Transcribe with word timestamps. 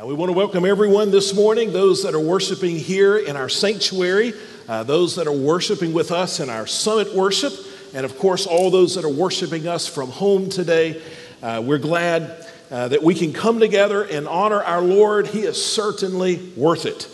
Uh, 0.00 0.06
we 0.06 0.14
want 0.14 0.30
to 0.30 0.32
welcome 0.32 0.64
everyone 0.64 1.10
this 1.10 1.34
morning, 1.34 1.72
those 1.72 2.04
that 2.04 2.14
are 2.14 2.20
worshiping 2.20 2.76
here 2.76 3.18
in 3.18 3.36
our 3.36 3.50
sanctuary, 3.50 4.32
uh, 4.66 4.82
those 4.82 5.16
that 5.16 5.26
are 5.26 5.32
worshiping 5.32 5.92
with 5.92 6.10
us 6.10 6.40
in 6.40 6.48
our 6.48 6.66
summit 6.66 7.12
worship, 7.12 7.52
and 7.92 8.06
of 8.06 8.18
course, 8.18 8.46
all 8.46 8.70
those 8.70 8.94
that 8.94 9.04
are 9.04 9.10
worshiping 9.10 9.66
us 9.66 9.86
from 9.86 10.08
home 10.10 10.48
today. 10.48 11.02
Uh, 11.42 11.60
we're 11.62 11.76
glad 11.76 12.46
uh, 12.70 12.88
that 12.88 13.02
we 13.02 13.14
can 13.14 13.32
come 13.34 13.60
together 13.60 14.04
and 14.04 14.26
honor 14.26 14.62
our 14.62 14.80
Lord. 14.80 15.26
He 15.26 15.40
is 15.40 15.62
certainly 15.62 16.50
worth 16.56 16.86
it. 16.86 17.06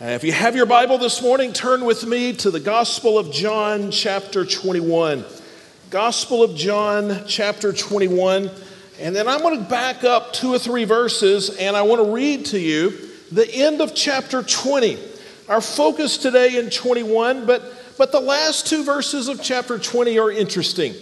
Uh, 0.00 0.06
if 0.06 0.24
you 0.24 0.32
have 0.32 0.56
your 0.56 0.66
Bible 0.66 0.96
this 0.96 1.20
morning, 1.20 1.52
turn 1.52 1.84
with 1.84 2.06
me 2.06 2.32
to 2.34 2.50
the 2.50 2.60
Gospel 2.60 3.18
of 3.18 3.30
John, 3.32 3.90
chapter 3.90 4.46
21. 4.46 5.26
Gospel 5.90 6.42
of 6.42 6.56
John, 6.56 7.24
chapter 7.26 7.70
21. 7.70 8.50
And 9.00 9.16
then 9.16 9.26
I'm 9.26 9.40
going 9.40 9.56
to 9.56 9.68
back 9.68 10.04
up 10.04 10.34
two 10.34 10.52
or 10.52 10.58
three 10.58 10.84
verses 10.84 11.56
and 11.56 11.74
I 11.74 11.80
want 11.82 12.04
to 12.04 12.12
read 12.12 12.44
to 12.46 12.58
you 12.58 13.08
the 13.32 13.50
end 13.50 13.80
of 13.80 13.94
chapter 13.94 14.42
20. 14.42 14.98
Our 15.48 15.62
focus 15.62 16.18
today 16.18 16.58
in 16.58 16.68
21, 16.68 17.46
but, 17.46 17.62
but 17.96 18.12
the 18.12 18.20
last 18.20 18.66
two 18.66 18.84
verses 18.84 19.28
of 19.28 19.42
chapter 19.42 19.78
20 19.78 20.18
are 20.18 20.30
interesting. 20.30 20.94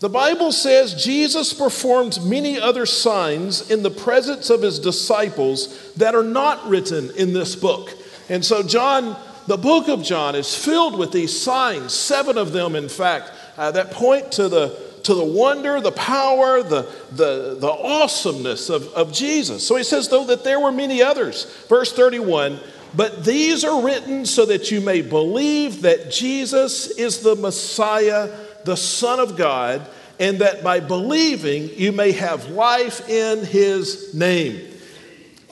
The 0.00 0.08
Bible 0.08 0.50
says 0.50 1.02
Jesus 1.02 1.52
performed 1.52 2.18
many 2.24 2.58
other 2.58 2.86
signs 2.86 3.70
in 3.70 3.84
the 3.84 3.90
presence 3.90 4.50
of 4.50 4.62
his 4.62 4.80
disciples 4.80 5.92
that 5.94 6.16
are 6.16 6.24
not 6.24 6.68
written 6.68 7.12
in 7.16 7.32
this 7.32 7.54
book. 7.54 7.90
And 8.28 8.44
so, 8.44 8.64
John, 8.64 9.16
the 9.46 9.56
book 9.56 9.88
of 9.88 10.02
John, 10.02 10.34
is 10.34 10.54
filled 10.54 10.98
with 10.98 11.12
these 11.12 11.40
signs, 11.40 11.94
seven 11.94 12.36
of 12.36 12.52
them, 12.52 12.74
in 12.74 12.88
fact, 12.88 13.32
uh, 13.56 13.70
that 13.72 13.92
point 13.92 14.32
to 14.32 14.48
the 14.48 14.87
to 15.08 15.14
the 15.14 15.24
wonder, 15.24 15.80
the 15.80 15.90
power, 15.90 16.62
the, 16.62 16.82
the, 17.12 17.56
the 17.58 17.70
awesomeness 17.70 18.68
of, 18.68 18.92
of 18.92 19.10
Jesus. 19.10 19.66
So 19.66 19.76
he 19.76 19.82
says, 19.82 20.10
though, 20.10 20.26
that 20.26 20.44
there 20.44 20.60
were 20.60 20.70
many 20.70 21.00
others. 21.00 21.46
Verse 21.66 21.94
31 21.94 22.60
But 22.94 23.24
these 23.24 23.64
are 23.64 23.82
written 23.82 24.26
so 24.26 24.44
that 24.44 24.70
you 24.70 24.82
may 24.82 25.00
believe 25.00 25.80
that 25.80 26.10
Jesus 26.10 26.88
is 26.88 27.20
the 27.20 27.36
Messiah, 27.36 28.30
the 28.66 28.76
Son 28.76 29.18
of 29.18 29.38
God, 29.38 29.88
and 30.20 30.40
that 30.40 30.62
by 30.62 30.80
believing 30.80 31.70
you 31.70 31.90
may 31.90 32.12
have 32.12 32.50
life 32.50 33.08
in 33.08 33.46
his 33.46 34.12
name. 34.12 34.60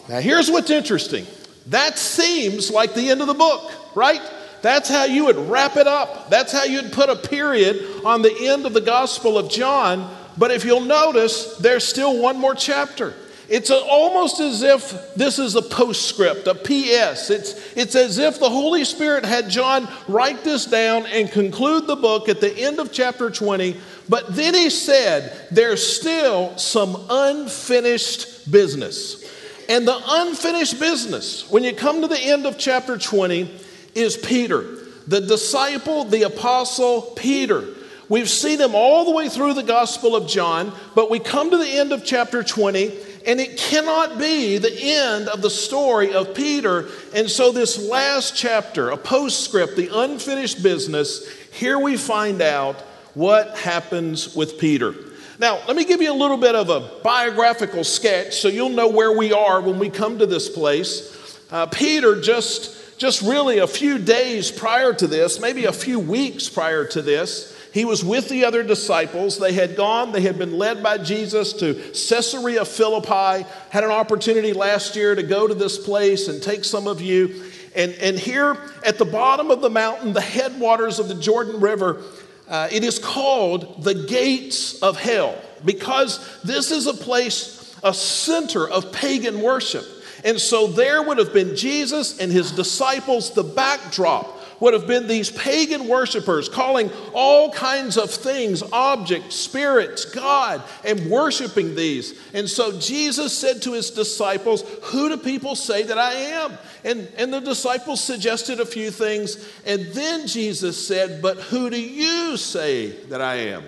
Now, 0.06 0.20
here's 0.20 0.50
what's 0.50 0.68
interesting. 0.68 1.26
That 1.68 1.98
seems 1.98 2.70
like 2.70 2.92
the 2.92 3.08
end 3.08 3.22
of 3.22 3.26
the 3.26 3.32
book, 3.32 3.72
right? 3.96 4.20
That's 4.66 4.88
how 4.88 5.04
you 5.04 5.26
would 5.26 5.36
wrap 5.36 5.76
it 5.76 5.86
up. 5.86 6.28
That's 6.28 6.52
how 6.52 6.64
you'd 6.64 6.92
put 6.92 7.08
a 7.08 7.16
period 7.16 7.95
on 8.06 8.22
the 8.22 8.48
end 8.48 8.64
of 8.64 8.72
the 8.72 8.80
Gospel 8.80 9.36
of 9.36 9.50
John. 9.50 10.14
But 10.38 10.50
if 10.50 10.64
you'll 10.64 10.80
notice, 10.80 11.56
there's 11.56 11.84
still 11.84 12.22
one 12.22 12.38
more 12.38 12.54
chapter. 12.54 13.14
It's 13.48 13.70
almost 13.70 14.40
as 14.40 14.62
if 14.62 15.14
this 15.14 15.38
is 15.38 15.54
a 15.54 15.62
postscript, 15.62 16.48
a 16.48 16.54
PS. 16.54 17.30
It's, 17.30 17.76
it's 17.76 17.94
as 17.94 18.18
if 18.18 18.40
the 18.40 18.50
Holy 18.50 18.84
Spirit 18.84 19.24
had 19.24 19.48
John 19.48 19.88
write 20.08 20.42
this 20.42 20.66
down 20.66 21.06
and 21.06 21.30
conclude 21.30 21.86
the 21.86 21.94
book 21.94 22.28
at 22.28 22.40
the 22.40 22.52
end 22.52 22.80
of 22.80 22.92
chapter 22.92 23.30
20. 23.30 23.76
But 24.08 24.34
then 24.34 24.54
he 24.54 24.68
said, 24.68 25.48
there's 25.52 25.86
still 25.86 26.56
some 26.58 27.06
unfinished 27.08 28.50
business. 28.50 29.24
And 29.68 29.86
the 29.86 30.00
unfinished 30.04 30.80
business, 30.80 31.48
when 31.50 31.62
you 31.62 31.72
come 31.72 32.00
to 32.02 32.08
the 32.08 32.20
end 32.20 32.46
of 32.46 32.58
chapter 32.58 32.98
20, 32.98 33.48
is 33.94 34.16
Peter, 34.16 34.62
the 35.06 35.20
disciple, 35.20 36.04
the 36.04 36.22
apostle 36.22 37.02
Peter. 37.16 37.75
We've 38.08 38.30
seen 38.30 38.60
him 38.60 38.74
all 38.74 39.04
the 39.04 39.10
way 39.10 39.28
through 39.28 39.54
the 39.54 39.62
Gospel 39.62 40.14
of 40.14 40.28
John, 40.28 40.72
but 40.94 41.10
we 41.10 41.18
come 41.18 41.50
to 41.50 41.56
the 41.56 41.68
end 41.68 41.92
of 41.92 42.04
chapter 42.04 42.44
20, 42.44 42.92
and 43.26 43.40
it 43.40 43.58
cannot 43.58 44.18
be 44.18 44.58
the 44.58 44.72
end 44.80 45.28
of 45.28 45.42
the 45.42 45.50
story 45.50 46.14
of 46.14 46.32
Peter. 46.32 46.88
And 47.14 47.28
so, 47.28 47.50
this 47.50 47.78
last 47.78 48.36
chapter, 48.36 48.90
a 48.90 48.96
postscript, 48.96 49.74
the 49.74 49.90
unfinished 49.92 50.62
business, 50.62 51.28
here 51.50 51.80
we 51.80 51.96
find 51.96 52.40
out 52.42 52.76
what 53.14 53.58
happens 53.58 54.36
with 54.36 54.58
Peter. 54.58 54.94
Now, 55.40 55.60
let 55.66 55.76
me 55.76 55.84
give 55.84 56.00
you 56.00 56.12
a 56.12 56.14
little 56.14 56.36
bit 56.36 56.54
of 56.54 56.70
a 56.70 57.02
biographical 57.02 57.82
sketch 57.82 58.36
so 58.36 58.48
you'll 58.48 58.68
know 58.68 58.88
where 58.88 59.16
we 59.18 59.32
are 59.32 59.60
when 59.60 59.78
we 59.78 59.90
come 59.90 60.20
to 60.20 60.26
this 60.26 60.48
place. 60.48 61.40
Uh, 61.50 61.66
Peter 61.66 62.20
just 62.20 62.74
just 62.98 63.20
really 63.20 63.58
a 63.58 63.66
few 63.66 63.98
days 63.98 64.50
prior 64.50 64.94
to 64.94 65.06
this, 65.06 65.38
maybe 65.38 65.66
a 65.66 65.72
few 65.72 65.98
weeks 66.00 66.48
prior 66.48 66.86
to 66.86 67.02
this, 67.02 67.55
he 67.72 67.84
was 67.84 68.04
with 68.04 68.28
the 68.28 68.44
other 68.44 68.62
disciples. 68.62 69.38
They 69.38 69.52
had 69.52 69.76
gone, 69.76 70.12
they 70.12 70.22
had 70.22 70.38
been 70.38 70.56
led 70.56 70.82
by 70.82 70.98
Jesus 70.98 71.52
to 71.54 71.74
Caesarea 71.74 72.64
Philippi, 72.64 73.46
had 73.70 73.84
an 73.84 73.90
opportunity 73.90 74.52
last 74.52 74.96
year 74.96 75.14
to 75.14 75.22
go 75.22 75.46
to 75.46 75.54
this 75.54 75.78
place 75.78 76.28
and 76.28 76.42
take 76.42 76.64
some 76.64 76.86
of 76.86 77.00
you. 77.00 77.50
And, 77.74 77.92
and 77.94 78.18
here 78.18 78.56
at 78.84 78.96
the 78.96 79.04
bottom 79.04 79.50
of 79.50 79.60
the 79.60 79.68
mountain, 79.68 80.14
the 80.14 80.20
headwaters 80.20 80.98
of 80.98 81.08
the 81.08 81.14
Jordan 81.14 81.60
River, 81.60 82.02
uh, 82.48 82.68
it 82.72 82.82
is 82.82 82.98
called 82.98 83.84
the 83.84 83.94
gates 83.94 84.82
of 84.82 84.98
hell 84.98 85.36
because 85.64 86.40
this 86.42 86.70
is 86.70 86.86
a 86.86 86.94
place, 86.94 87.76
a 87.82 87.92
center 87.92 88.68
of 88.68 88.92
pagan 88.92 89.42
worship. 89.42 89.84
And 90.24 90.40
so 90.40 90.66
there 90.66 91.02
would 91.02 91.18
have 91.18 91.32
been 91.32 91.54
Jesus 91.54 92.18
and 92.18 92.32
his 92.32 92.52
disciples. 92.52 93.32
The 93.32 93.44
backdrop 93.44 94.35
would 94.60 94.74
have 94.74 94.86
been 94.86 95.06
these 95.06 95.30
pagan 95.30 95.88
worshipers 95.88 96.48
calling 96.48 96.90
all 97.12 97.50
kinds 97.52 97.96
of 97.96 98.10
things, 98.10 98.62
objects, 98.72 99.36
spirits, 99.36 100.04
God, 100.04 100.62
and 100.84 101.10
worshiping 101.10 101.74
these. 101.74 102.18
And 102.32 102.48
so 102.48 102.78
Jesus 102.78 103.36
said 103.36 103.62
to 103.62 103.72
his 103.72 103.90
disciples, 103.90 104.62
Who 104.84 105.08
do 105.08 105.16
people 105.16 105.54
say 105.54 105.82
that 105.84 105.98
I 105.98 106.12
am? 106.12 106.52
And, 106.84 107.08
and 107.16 107.32
the 107.32 107.40
disciples 107.40 108.02
suggested 108.02 108.60
a 108.60 108.66
few 108.66 108.90
things. 108.90 109.48
And 109.64 109.86
then 109.86 110.26
Jesus 110.26 110.86
said, 110.86 111.22
But 111.22 111.38
who 111.38 111.70
do 111.70 111.80
you 111.80 112.36
say 112.36 112.90
that 113.06 113.20
I 113.20 113.36
am? 113.36 113.64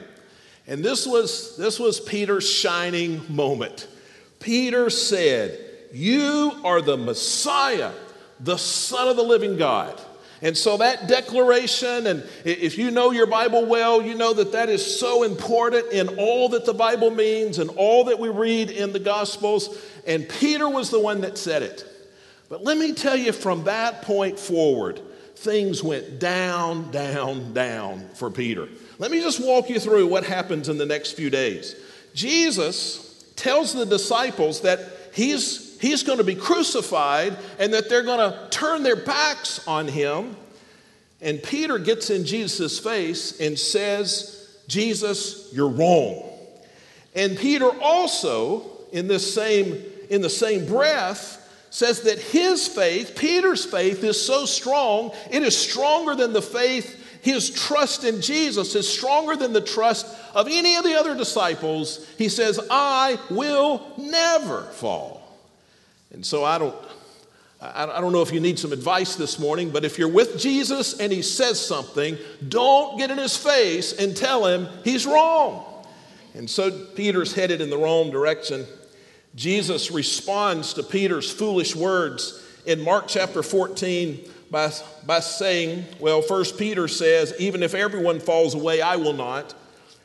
And 0.66 0.84
this 0.84 1.06
was, 1.06 1.56
this 1.56 1.78
was 1.80 1.98
Peter's 2.00 2.48
shining 2.48 3.22
moment. 3.34 3.88
Peter 4.38 4.90
said, 4.90 5.64
you 5.92 6.52
are 6.64 6.82
the 6.82 6.96
Messiah, 6.96 7.92
the 8.40 8.58
Son 8.58 9.08
of 9.08 9.16
the 9.16 9.22
living 9.22 9.56
God. 9.56 10.00
And 10.40 10.56
so 10.56 10.76
that 10.76 11.08
declaration, 11.08 12.06
and 12.06 12.22
if 12.44 12.78
you 12.78 12.90
know 12.90 13.10
your 13.10 13.26
Bible 13.26 13.66
well, 13.66 14.00
you 14.00 14.14
know 14.14 14.32
that 14.34 14.52
that 14.52 14.68
is 14.68 14.98
so 14.98 15.24
important 15.24 15.92
in 15.92 16.18
all 16.18 16.50
that 16.50 16.64
the 16.64 16.74
Bible 16.74 17.10
means 17.10 17.58
and 17.58 17.70
all 17.70 18.04
that 18.04 18.18
we 18.18 18.28
read 18.28 18.70
in 18.70 18.92
the 18.92 19.00
Gospels. 19.00 19.76
And 20.06 20.28
Peter 20.28 20.68
was 20.68 20.90
the 20.90 21.00
one 21.00 21.22
that 21.22 21.38
said 21.38 21.62
it. 21.62 21.84
But 22.48 22.62
let 22.62 22.78
me 22.78 22.92
tell 22.92 23.16
you, 23.16 23.32
from 23.32 23.64
that 23.64 24.02
point 24.02 24.38
forward, 24.38 25.00
things 25.34 25.82
went 25.82 26.18
down, 26.18 26.90
down, 26.90 27.52
down 27.52 28.08
for 28.14 28.30
Peter. 28.30 28.68
Let 28.98 29.10
me 29.10 29.20
just 29.20 29.44
walk 29.44 29.68
you 29.68 29.78
through 29.78 30.06
what 30.06 30.24
happens 30.24 30.68
in 30.68 30.78
the 30.78 30.86
next 30.86 31.12
few 31.12 31.30
days. 31.30 31.76
Jesus 32.14 33.24
tells 33.36 33.72
the 33.72 33.86
disciples 33.86 34.62
that 34.62 34.80
he's 35.12 35.67
he's 35.80 36.02
going 36.02 36.18
to 36.18 36.24
be 36.24 36.34
crucified 36.34 37.36
and 37.58 37.72
that 37.72 37.88
they're 37.88 38.02
going 38.02 38.18
to 38.18 38.48
turn 38.50 38.82
their 38.82 38.96
backs 38.96 39.66
on 39.66 39.88
him. 39.88 40.36
And 41.20 41.42
Peter 41.42 41.78
gets 41.78 42.10
in 42.10 42.24
Jesus' 42.24 42.78
face 42.78 43.40
and 43.40 43.58
says, 43.58 44.58
Jesus, 44.68 45.50
you're 45.52 45.68
wrong. 45.68 46.24
And 47.14 47.36
Peter 47.36 47.70
also, 47.80 48.70
in 48.92 49.08
this 49.08 49.34
same, 49.34 49.82
in 50.10 50.22
the 50.22 50.30
same 50.30 50.66
breath, 50.66 51.34
says 51.70 52.02
that 52.02 52.18
his 52.18 52.68
faith, 52.68 53.16
Peter's 53.16 53.64
faith, 53.64 54.04
is 54.04 54.24
so 54.24 54.46
strong, 54.46 55.12
it 55.30 55.42
is 55.42 55.56
stronger 55.56 56.14
than 56.14 56.32
the 56.32 56.42
faith, 56.42 57.04
his 57.22 57.50
trust 57.50 58.04
in 58.04 58.20
Jesus 58.20 58.74
is 58.74 58.88
stronger 58.88 59.36
than 59.36 59.52
the 59.52 59.60
trust 59.60 60.06
of 60.34 60.46
any 60.48 60.76
of 60.76 60.84
the 60.84 60.94
other 60.94 61.14
disciples. 61.14 62.06
He 62.16 62.28
says, 62.28 62.60
I 62.70 63.18
will 63.28 63.92
never 63.98 64.62
fall. 64.62 65.17
And 66.10 66.24
so 66.24 66.44
I 66.44 66.58
don't, 66.58 66.74
I 67.60 68.00
don't 68.00 68.12
know 68.12 68.22
if 68.22 68.32
you 68.32 68.40
need 68.40 68.58
some 68.58 68.72
advice 68.72 69.16
this 69.16 69.38
morning, 69.38 69.70
but 69.70 69.84
if 69.84 69.98
you're 69.98 70.08
with 70.08 70.38
Jesus 70.38 71.00
and 71.00 71.12
he 71.12 71.22
says 71.22 71.64
something, 71.64 72.16
don't 72.48 72.98
get 72.98 73.10
in 73.10 73.18
his 73.18 73.36
face 73.36 73.92
and 73.92 74.16
tell 74.16 74.46
him 74.46 74.68
he's 74.84 75.06
wrong. 75.06 75.64
And 76.34 76.48
so 76.48 76.86
Peter's 76.94 77.34
headed 77.34 77.60
in 77.60 77.68
the 77.68 77.76
wrong 77.76 78.10
direction. 78.10 78.64
Jesus 79.34 79.90
responds 79.90 80.74
to 80.74 80.82
Peter's 80.82 81.30
foolish 81.30 81.74
words 81.74 82.44
in 82.64 82.80
Mark 82.80 83.06
chapter 83.08 83.42
14 83.42 84.20
by, 84.50 84.70
by 85.04 85.20
saying, 85.20 85.84
Well, 85.98 86.22
first 86.22 86.58
Peter 86.58 86.86
says, 86.86 87.34
Even 87.38 87.62
if 87.62 87.74
everyone 87.74 88.20
falls 88.20 88.54
away, 88.54 88.80
I 88.80 88.96
will 88.96 89.12
not. 89.12 89.54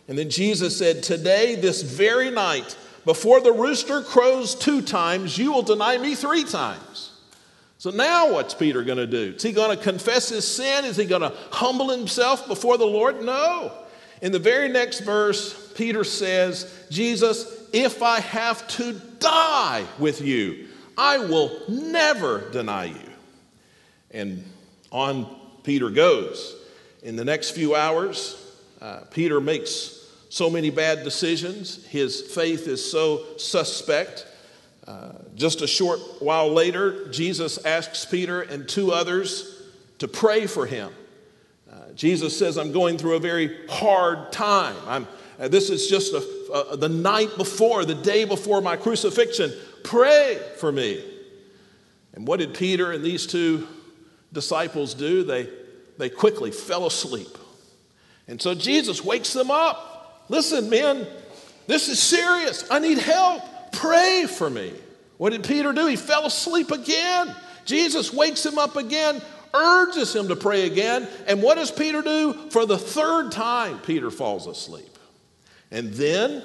And 0.08 0.18
then 0.18 0.30
Jesus 0.30 0.78
said, 0.78 1.04
Today, 1.04 1.56
this 1.56 1.82
very 1.82 2.32
night, 2.32 2.76
before 3.06 3.42
the 3.42 3.52
rooster 3.52 4.02
crows 4.02 4.56
two 4.56 4.82
times, 4.82 5.38
you 5.38 5.52
will 5.52 5.62
deny 5.62 5.98
me 5.98 6.16
three 6.16 6.44
times. 6.44 7.12
So 7.78 7.90
now 7.90 8.32
what's 8.32 8.54
Peter 8.54 8.84
going 8.84 8.98
to 8.98 9.08
do? 9.08 9.34
Is 9.36 9.44
he 9.44 9.52
going 9.52 9.76
to 9.76 9.84
confess 9.84 10.30
his 10.30 10.48
sin? 10.48 10.86
Is 10.86 10.96
he 10.96 11.06
going 11.06 11.22
to 11.22 11.34
humble 11.52 11.90
himself 11.90 12.48
before 12.48 12.78
the 12.78 12.86
Lord? 12.86 13.22
No. 13.24 13.74
In 14.22 14.32
the 14.32 14.40
very 14.40 14.70
next 14.70 15.02
verse, 15.02 15.74
Peter 15.74 16.06
says, 16.06 16.86
Jesus, 16.90 17.68
if 17.74 18.02
I 18.02 18.22
have 18.22 18.66
to 18.70 18.94
die 19.20 19.86
with 20.00 20.22
you, 20.22 20.68
I 20.98 21.18
will 21.18 21.60
never 21.68 22.50
deny 22.52 22.86
you. 22.86 23.10
And 24.12 24.46
on 24.92 25.36
Peter 25.64 25.90
goes. 25.90 26.56
In 27.02 27.18
the 27.18 27.26
next 27.26 27.52
few 27.52 27.76
hours, 27.76 28.40
uh, 28.80 29.02
Peter 29.12 29.42
makes 29.42 30.03
so 30.34 30.50
many 30.50 30.72
bad 30.72 31.04
decisions. 31.04 31.86
His 31.86 32.20
faith 32.20 32.68
is 32.68 32.84
so 32.84 33.38
suspect. 33.38 34.26
Uh, 34.88 35.12
just 35.36 35.62
a 35.62 35.68
short 35.68 36.00
while 36.24 36.52
later, 36.52 37.08
Jesus 37.10 37.64
asks 37.64 38.04
Peter 38.04 38.42
and 38.42 38.68
two 38.68 38.92
others 38.92 39.62
to 40.00 40.08
pray 40.08 40.48
for 40.48 40.66
him. 40.66 40.92
Uh, 41.72 41.92
Jesus 41.94 42.36
says, 42.36 42.58
I'm 42.58 42.72
going 42.72 42.98
through 42.98 43.14
a 43.18 43.20
very 43.20 43.68
hard 43.70 44.32
time. 44.32 44.76
I'm, 44.88 45.08
uh, 45.38 45.50
this 45.50 45.70
is 45.70 45.88
just 45.88 46.16
a, 46.16 46.78
the 46.78 46.90
night 46.90 47.38
before, 47.38 47.86
the 47.86 47.94
day 47.94 48.26
before 48.26 48.60
my 48.60 48.76
crucifixion. 48.76 49.54
Pray 49.84 50.42
for 50.58 50.72
me. 50.72 51.04
And 52.16 52.26
what 52.28 52.40
did 52.40 52.56
Peter 52.56 52.92
and 52.92 53.06
these 53.06 53.28
two 53.28 53.68
disciples 54.34 54.96
do? 54.96 55.24
They, 55.24 55.48
they 56.00 56.10
quickly 56.10 56.50
fell 56.50 56.88
asleep. 56.88 57.38
And 58.28 58.42
so 58.42 58.56
Jesus 58.56 59.06
wakes 59.06 59.32
them 59.34 59.52
up. 59.52 59.92
Listen, 60.30 60.70
man, 60.70 61.06
this 61.68 61.90
is 61.90 62.00
serious. 62.00 62.70
I 62.70 62.80
need 62.80 62.98
help. 62.98 63.44
Pray 63.72 64.26
for 64.28 64.50
me. 64.50 64.74
What 65.18 65.32
did 65.32 65.44
Peter 65.44 65.74
do? 65.74 65.88
He 65.88 65.96
fell 65.96 66.26
asleep 66.26 66.72
again. 66.72 67.36
Jesus 67.66 68.14
wakes 68.14 68.46
him 68.46 68.58
up 68.58 68.76
again, 68.76 69.22
urges 69.54 70.16
him 70.16 70.28
to 70.28 70.36
pray 70.36 70.66
again. 70.66 71.08
And 71.28 71.42
what 71.42 71.56
does 71.56 71.72
Peter 71.72 72.02
do? 72.02 72.50
For 72.50 72.66
the 72.66 72.78
third 72.78 73.32
time, 73.32 73.80
Peter 73.80 74.12
falls 74.12 74.48
asleep. 74.48 74.98
And 75.72 75.94
then 75.94 76.44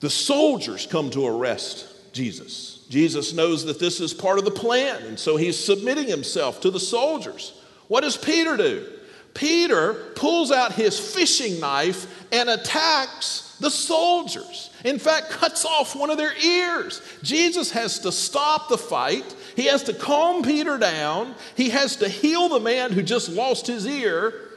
the 0.00 0.10
soldiers 0.10 0.86
come 0.86 1.10
to 1.10 1.26
arrest 1.26 2.12
Jesus. 2.12 2.86
Jesus 2.88 3.32
knows 3.32 3.64
that 3.66 3.78
this 3.78 4.00
is 4.00 4.12
part 4.12 4.38
of 4.38 4.44
the 4.44 4.50
plan, 4.50 5.02
and 5.04 5.18
so 5.18 5.36
he's 5.36 5.58
submitting 5.58 6.08
himself 6.08 6.60
to 6.62 6.70
the 6.70 6.80
soldiers. 6.80 7.52
What 7.88 8.00
does 8.00 8.16
Peter 8.16 8.56
do? 8.56 8.86
Peter 9.34 9.94
pulls 10.14 10.50
out 10.50 10.72
his 10.72 10.98
fishing 10.98 11.60
knife 11.60 12.26
and 12.32 12.48
attacks 12.48 13.56
the 13.60 13.70
soldiers. 13.70 14.70
In 14.84 14.98
fact, 14.98 15.30
cuts 15.30 15.64
off 15.64 15.94
one 15.94 16.10
of 16.10 16.16
their 16.16 16.36
ears. 16.36 17.02
Jesus 17.22 17.70
has 17.72 17.98
to 18.00 18.12
stop 18.12 18.68
the 18.68 18.78
fight. 18.78 19.34
He 19.54 19.66
has 19.66 19.82
to 19.84 19.92
calm 19.92 20.42
Peter 20.42 20.78
down. 20.78 21.34
He 21.54 21.70
has 21.70 21.96
to 21.96 22.08
heal 22.08 22.48
the 22.48 22.60
man 22.60 22.92
who 22.92 23.02
just 23.02 23.28
lost 23.28 23.66
his 23.66 23.86
ear. 23.86 24.48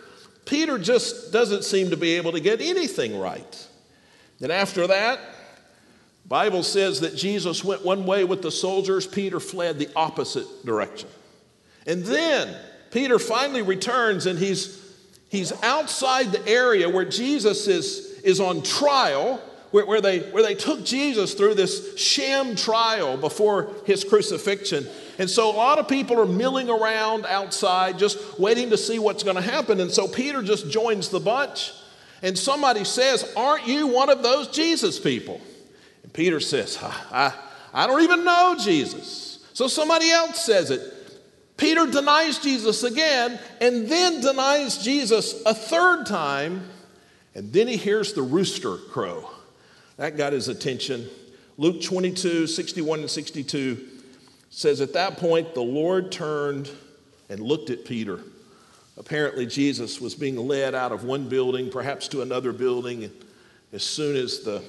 Peter 0.45 0.77
just 0.77 1.31
doesn't 1.31 1.63
seem 1.63 1.89
to 1.89 1.97
be 1.97 2.13
able 2.13 2.31
to 2.31 2.39
get 2.39 2.61
anything 2.61 3.19
right. 3.19 3.67
Then 4.39 4.51
after 4.51 4.87
that, 4.87 5.19
Bible 6.25 6.63
says 6.63 7.01
that 7.01 7.15
Jesus 7.15 7.63
went 7.63 7.83
one 7.83 8.05
way 8.05 8.23
with 8.23 8.41
the 8.41 8.51
soldiers, 8.51 9.05
Peter 9.05 9.39
fled 9.39 9.77
the 9.77 9.89
opposite 9.95 10.65
direction. 10.65 11.09
And 11.85 12.03
then 12.03 12.57
Peter 12.93 13.19
finally 13.19 13.63
returns 13.63 14.25
and 14.27 14.39
he's 14.39 14.83
he's 15.33 15.51
outside 15.63 16.31
the 16.31 16.47
area 16.47 16.87
where 16.87 17.03
Jesus 17.03 17.67
is, 17.67 18.19
is 18.23 18.39
on 18.39 18.61
trial, 18.61 19.41
where, 19.71 19.83
where, 19.85 19.99
they, 19.99 20.19
where 20.29 20.43
they 20.43 20.53
took 20.53 20.85
Jesus 20.85 21.33
through 21.33 21.55
this 21.55 21.97
sham 21.97 22.55
trial 22.55 23.17
before 23.17 23.71
his 23.85 24.03
crucifixion. 24.03 24.85
And 25.17 25.27
so 25.27 25.49
a 25.49 25.55
lot 25.57 25.79
of 25.79 25.87
people 25.87 26.21
are 26.21 26.27
milling 26.27 26.69
around 26.69 27.25
outside, 27.25 27.97
just 27.97 28.39
waiting 28.39 28.69
to 28.69 28.77
see 28.77 28.99
what's 28.99 29.23
going 29.23 29.35
to 29.35 29.41
happen. 29.41 29.79
And 29.79 29.89
so 29.89 30.07
Peter 30.07 30.43
just 30.43 30.69
joins 30.69 31.09
the 31.09 31.19
bunch. 31.19 31.73
And 32.21 32.37
somebody 32.37 32.83
says, 32.83 33.29
Aren't 33.35 33.67
you 33.67 33.87
one 33.87 34.11
of 34.11 34.21
those 34.21 34.49
Jesus 34.49 34.99
people? 34.99 35.41
And 36.03 36.13
Peter 36.13 36.39
says, 36.39 36.77
I, 36.81 37.33
I 37.73 37.87
don't 37.87 38.03
even 38.03 38.23
know 38.23 38.55
Jesus. 38.59 39.43
So 39.53 39.67
somebody 39.67 40.11
else 40.11 40.45
says 40.45 40.69
it. 40.69 41.02
Peter 41.57 41.85
denies 41.85 42.39
Jesus 42.39 42.83
again 42.83 43.39
and 43.61 43.87
then 43.87 44.21
denies 44.21 44.77
Jesus 44.77 45.41
a 45.45 45.53
third 45.53 46.05
time. 46.05 46.69
And 47.35 47.51
then 47.51 47.67
he 47.67 47.77
hears 47.77 48.13
the 48.13 48.21
rooster 48.21 48.77
crow. 48.77 49.29
That 49.97 50.17
got 50.17 50.33
his 50.33 50.47
attention. 50.47 51.07
Luke 51.57 51.81
22, 51.81 52.47
61 52.47 52.99
and 53.01 53.09
62 53.09 53.87
says, 54.49 54.81
At 54.81 54.93
that 54.93 55.17
point, 55.17 55.53
the 55.53 55.61
Lord 55.61 56.11
turned 56.11 56.69
and 57.29 57.39
looked 57.39 57.69
at 57.69 57.85
Peter. 57.85 58.19
Apparently, 58.97 59.45
Jesus 59.45 59.99
was 59.99 60.13
being 60.13 60.35
led 60.35 60.75
out 60.75 60.91
of 60.91 61.03
one 61.03 61.27
building, 61.27 61.69
perhaps 61.69 62.07
to 62.09 62.21
another 62.21 62.53
building. 62.53 63.09
As 63.71 63.83
soon 63.83 64.15
as 64.15 64.41
the, 64.41 64.63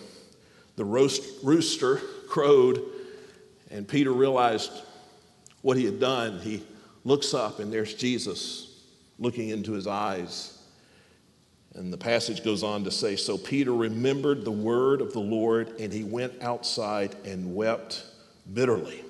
the 0.77 0.85
roast, 0.85 1.23
rooster 1.43 1.97
crowed 2.29 2.83
and 3.71 3.87
Peter 3.87 4.13
realized 4.13 4.71
what 5.63 5.77
he 5.77 5.85
had 5.85 6.01
done, 6.01 6.39
he 6.41 6.63
looks 7.05 7.35
up 7.35 7.59
and 7.59 7.73
there's 7.73 7.95
Jesus 7.95 8.83
looking 9.19 9.51
into 9.51 9.73
his 9.73 9.87
eyes. 9.87 10.59
And 11.75 11.93
the 11.93 11.99
passage 11.99 12.45
goes 12.45 12.62
on 12.62 12.85
to 12.85 12.91
say 12.91 13.17
So 13.17 13.37
Peter 13.37 13.73
remembered 13.73 14.45
the 14.45 14.51
word 14.51 15.01
of 15.01 15.12
the 15.12 15.21
Lord 15.21 15.81
and 15.81 15.93
he 15.93 16.05
went 16.05 16.43
outside 16.43 17.15
and 17.25 17.55
wept 17.55 18.05
bitterly. 18.53 19.03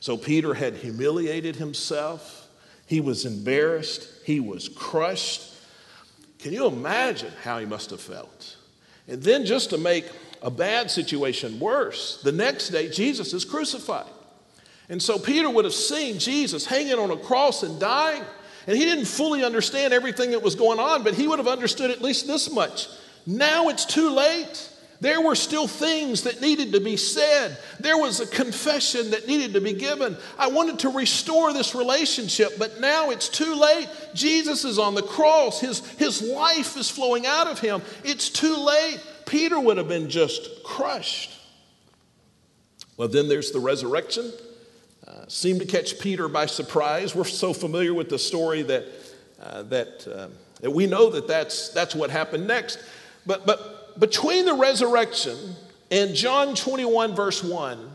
So 0.00 0.16
Peter 0.16 0.54
had 0.54 0.74
humiliated 0.74 1.56
himself 1.56 2.42
he 2.92 3.00
was 3.00 3.24
embarrassed, 3.24 4.06
he 4.22 4.38
was 4.38 4.68
crushed. 4.68 5.54
Can 6.38 6.52
you 6.52 6.66
imagine 6.66 7.32
how 7.42 7.58
he 7.58 7.64
must 7.64 7.88
have 7.88 8.02
felt? 8.02 8.58
And 9.08 9.22
then, 9.22 9.46
just 9.46 9.70
to 9.70 9.78
make 9.78 10.04
a 10.42 10.50
bad 10.50 10.90
situation 10.90 11.58
worse, 11.58 12.20
the 12.22 12.32
next 12.32 12.68
day 12.68 12.90
Jesus 12.90 13.32
is 13.32 13.46
crucified. 13.46 14.11
And 14.88 15.02
so 15.02 15.18
Peter 15.18 15.48
would 15.48 15.64
have 15.64 15.74
seen 15.74 16.18
Jesus 16.18 16.66
hanging 16.66 16.98
on 16.98 17.10
a 17.10 17.16
cross 17.16 17.62
and 17.62 17.80
dying. 17.80 18.22
And 18.66 18.76
he 18.76 18.84
didn't 18.84 19.06
fully 19.06 19.44
understand 19.44 19.92
everything 19.92 20.30
that 20.32 20.42
was 20.42 20.54
going 20.54 20.78
on, 20.78 21.02
but 21.02 21.14
he 21.14 21.26
would 21.26 21.38
have 21.38 21.48
understood 21.48 21.90
at 21.90 22.02
least 22.02 22.26
this 22.26 22.52
much. 22.52 22.88
Now 23.26 23.68
it's 23.68 23.84
too 23.84 24.10
late. 24.10 24.68
There 25.00 25.20
were 25.20 25.34
still 25.34 25.66
things 25.66 26.22
that 26.22 26.40
needed 26.40 26.72
to 26.74 26.80
be 26.80 26.96
said. 26.96 27.58
There 27.80 27.98
was 27.98 28.20
a 28.20 28.26
confession 28.26 29.10
that 29.10 29.26
needed 29.26 29.54
to 29.54 29.60
be 29.60 29.72
given. 29.72 30.16
I 30.38 30.46
wanted 30.46 30.78
to 30.80 30.90
restore 30.90 31.52
this 31.52 31.74
relationship, 31.74 32.52
but 32.56 32.78
now 32.78 33.10
it's 33.10 33.28
too 33.28 33.52
late. 33.56 33.88
Jesus 34.14 34.64
is 34.64 34.78
on 34.78 34.94
the 34.94 35.02
cross, 35.02 35.58
his, 35.58 35.80
his 35.96 36.22
life 36.22 36.76
is 36.76 36.88
flowing 36.88 37.26
out 37.26 37.48
of 37.48 37.58
him. 37.58 37.82
It's 38.04 38.28
too 38.28 38.56
late. 38.56 39.00
Peter 39.26 39.58
would 39.58 39.76
have 39.76 39.88
been 39.88 40.08
just 40.08 40.62
crushed. 40.62 41.36
Well, 42.96 43.08
then 43.08 43.28
there's 43.28 43.50
the 43.50 43.58
resurrection. 43.58 44.30
Seemed 45.32 45.60
to 45.60 45.66
catch 45.66 45.98
Peter 45.98 46.28
by 46.28 46.44
surprise. 46.44 47.14
We're 47.14 47.24
so 47.24 47.54
familiar 47.54 47.94
with 47.94 48.10
the 48.10 48.18
story 48.18 48.60
that, 48.64 48.84
uh, 49.40 49.62
that, 49.62 50.06
uh, 50.06 50.28
that 50.60 50.70
we 50.70 50.86
know 50.86 51.08
that 51.08 51.26
that's, 51.26 51.70
that's 51.70 51.94
what 51.94 52.10
happened 52.10 52.46
next. 52.46 52.78
But, 53.24 53.46
but 53.46 53.98
between 53.98 54.44
the 54.44 54.52
resurrection 54.52 55.38
and 55.90 56.14
John 56.14 56.54
21, 56.54 57.14
verse 57.14 57.42
1, 57.42 57.92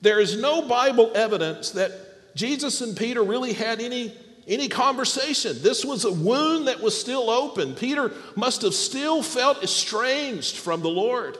there 0.00 0.20
is 0.20 0.40
no 0.40 0.62
Bible 0.62 1.12
evidence 1.14 1.72
that 1.72 1.92
Jesus 2.34 2.80
and 2.80 2.96
Peter 2.96 3.22
really 3.22 3.52
had 3.52 3.82
any, 3.82 4.16
any 4.48 4.66
conversation. 4.66 5.58
This 5.60 5.84
was 5.84 6.06
a 6.06 6.12
wound 6.12 6.66
that 6.66 6.80
was 6.80 6.98
still 6.98 7.28
open. 7.28 7.74
Peter 7.74 8.10
must 8.36 8.62
have 8.62 8.72
still 8.72 9.22
felt 9.22 9.62
estranged 9.62 10.56
from 10.56 10.80
the 10.80 10.88
Lord. 10.88 11.36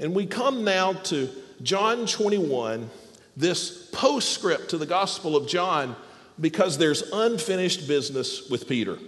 And 0.00 0.16
we 0.16 0.26
come 0.26 0.64
now 0.64 0.94
to 0.94 1.30
John 1.62 2.06
21, 2.06 2.90
this 3.36 3.88
postscript 3.92 4.70
to 4.70 4.78
the 4.78 4.86
Gospel 4.86 5.36
of 5.36 5.48
John, 5.48 5.96
because 6.40 6.78
there's 6.78 7.02
unfinished 7.12 7.86
business 7.86 8.48
with 8.50 8.68
Peter. 8.68 8.98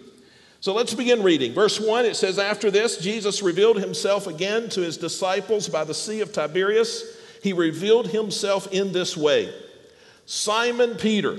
So 0.61 0.75
let's 0.75 0.95
begin 0.95 1.23
reading. 1.23 1.53
Verse 1.53 1.81
1 1.81 2.07
it 2.07 2.17
says, 2.17 2.39
After 2.39 2.71
this, 2.71 2.99
Jesus 2.99 3.43
revealed 3.43 3.79
himself 3.79 4.27
again 4.27 4.69
to 4.71 4.81
his 4.81 4.97
disciples 4.97 5.69
by 5.69 5.85
the 5.85 5.95
Sea 5.95 6.21
of 6.21 6.33
Tiberias. 6.33 7.17
He 7.43 7.53
revealed 7.53 8.09
himself 8.09 8.73
in 8.73 8.93
this 8.93 9.17
way 9.17 9.53
Simon 10.25 10.97
Peter, 10.97 11.39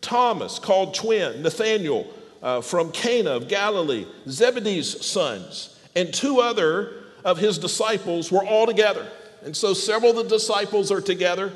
Thomas, 0.00 0.58
called 0.58 0.94
twin, 0.94 1.42
Nathanael 1.42 2.06
uh, 2.42 2.60
from 2.60 2.92
Cana 2.92 3.30
of 3.30 3.48
Galilee, 3.48 4.06
Zebedee's 4.28 5.04
sons, 5.04 5.78
and 5.96 6.12
two 6.12 6.40
other 6.40 6.92
of 7.24 7.38
his 7.38 7.58
disciples 7.58 8.30
were 8.30 8.44
all 8.44 8.66
together. 8.66 9.10
And 9.42 9.56
so 9.56 9.74
several 9.74 10.18
of 10.18 10.28
the 10.28 10.36
disciples 10.36 10.92
are 10.92 11.00
together 11.00 11.52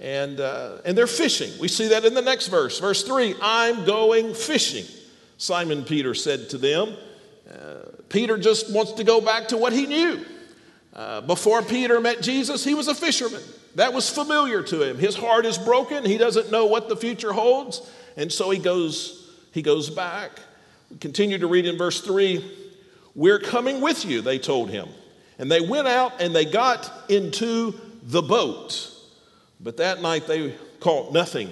and, 0.00 0.40
uh, 0.40 0.78
and 0.84 0.96
they're 0.96 1.06
fishing. 1.06 1.50
We 1.60 1.68
see 1.68 1.88
that 1.88 2.04
in 2.04 2.14
the 2.14 2.22
next 2.22 2.48
verse. 2.48 2.78
Verse 2.80 3.02
3 3.02 3.34
I'm 3.40 3.84
going 3.84 4.34
fishing. 4.34 4.84
Simon 5.38 5.84
Peter 5.84 6.14
said 6.14 6.50
to 6.50 6.58
them. 6.58 6.94
Uh, 7.50 7.90
Peter 8.08 8.38
just 8.38 8.72
wants 8.72 8.92
to 8.92 9.04
go 9.04 9.20
back 9.20 9.48
to 9.48 9.56
what 9.56 9.72
he 9.72 9.86
knew. 9.86 10.24
Uh, 10.94 11.20
before 11.22 11.62
Peter 11.62 12.00
met 12.00 12.20
Jesus, 12.20 12.64
he 12.64 12.74
was 12.74 12.88
a 12.88 12.94
fisherman. 12.94 13.42
That 13.74 13.92
was 13.92 14.10
familiar 14.10 14.62
to 14.62 14.82
him. 14.82 14.98
His 14.98 15.16
heart 15.16 15.46
is 15.46 15.56
broken. 15.56 16.04
He 16.04 16.18
doesn't 16.18 16.50
know 16.50 16.66
what 16.66 16.88
the 16.88 16.96
future 16.96 17.32
holds. 17.32 17.80
And 18.16 18.30
so 18.30 18.50
he 18.50 18.58
goes, 18.58 19.30
he 19.52 19.62
goes 19.62 19.88
back. 19.88 20.32
We 20.90 20.98
continue 20.98 21.38
to 21.38 21.46
read 21.46 21.66
in 21.66 21.78
verse 21.78 22.00
3 22.02 22.44
We're 23.14 23.38
coming 23.38 23.80
with 23.80 24.04
you, 24.04 24.20
they 24.20 24.38
told 24.38 24.70
him. 24.70 24.88
And 25.38 25.50
they 25.50 25.60
went 25.60 25.88
out 25.88 26.20
and 26.20 26.34
they 26.34 26.44
got 26.44 26.90
into 27.08 27.74
the 28.02 28.22
boat. 28.22 28.91
But 29.62 29.76
that 29.76 30.02
night 30.02 30.26
they 30.26 30.54
caught 30.80 31.12
nothing. 31.12 31.50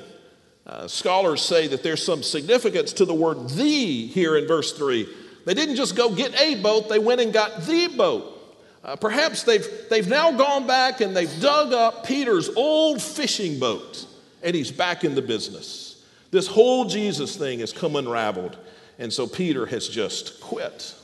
Uh, 0.67 0.87
scholars 0.87 1.43
say 1.43 1.67
that 1.69 1.83
there's 1.83 2.05
some 2.05 2.23
significance 2.23 2.93
to 2.95 3.05
the 3.05 3.15
word 3.15 3.49
the 3.51 4.07
here 4.07 4.37
in 4.37 4.47
verse 4.47 4.73
3. 4.73 5.09
They 5.45 5.55
didn't 5.55 5.77
just 5.77 5.97
go 5.97 6.15
get 6.15 6.39
a 6.41 6.61
boat, 6.61 6.89
they 6.89 6.99
went 6.99 7.21
and 7.21 7.33
got 7.33 7.63
the 7.63 7.89
boat. 7.89 8.37
Uh, 8.83 8.97
perhaps 8.97 9.43
they've, 9.43 9.67
they've 9.91 10.09
now 10.09 10.33
gone 10.33 10.67
back 10.67 11.01
and 11.01 11.15
they've 11.15 11.41
dug 11.41 11.73
up 11.73 12.07
Peter's 12.07 12.49
old 12.57 13.03
fishing 13.03 13.59
boat 13.59 14.07
and 14.43 14.55
he's 14.55 14.71
back 14.71 15.05
in 15.05 15.15
the 15.15 15.23
business. 15.23 16.03
This 16.31 16.47
whole 16.47 16.85
Jesus 16.85 17.37
thing 17.37 17.59
has 17.61 17.73
come 17.73 17.97
unraveled, 17.97 18.57
and 18.99 19.13
so 19.13 19.27
Peter 19.27 19.67
has 19.67 19.89
just 19.89 20.41
quit. 20.41 20.95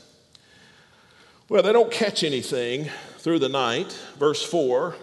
Well, 1.48 1.62
they 1.62 1.72
don't 1.72 1.90
catch 1.90 2.22
anything 2.22 2.88
through 3.18 3.40
the 3.40 3.48
night. 3.48 3.92
Verse 4.18 4.42
4 4.42 4.94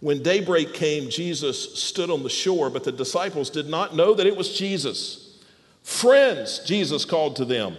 When 0.00 0.22
daybreak 0.22 0.72
came, 0.72 1.10
Jesus 1.10 1.78
stood 1.78 2.10
on 2.10 2.22
the 2.22 2.30
shore, 2.30 2.70
but 2.70 2.84
the 2.84 2.92
disciples 2.92 3.50
did 3.50 3.68
not 3.68 3.94
know 3.94 4.14
that 4.14 4.26
it 4.26 4.36
was 4.36 4.56
Jesus. 4.56 5.38
Friends, 5.82 6.60
Jesus 6.60 7.04
called 7.04 7.36
to 7.36 7.44
them, 7.44 7.76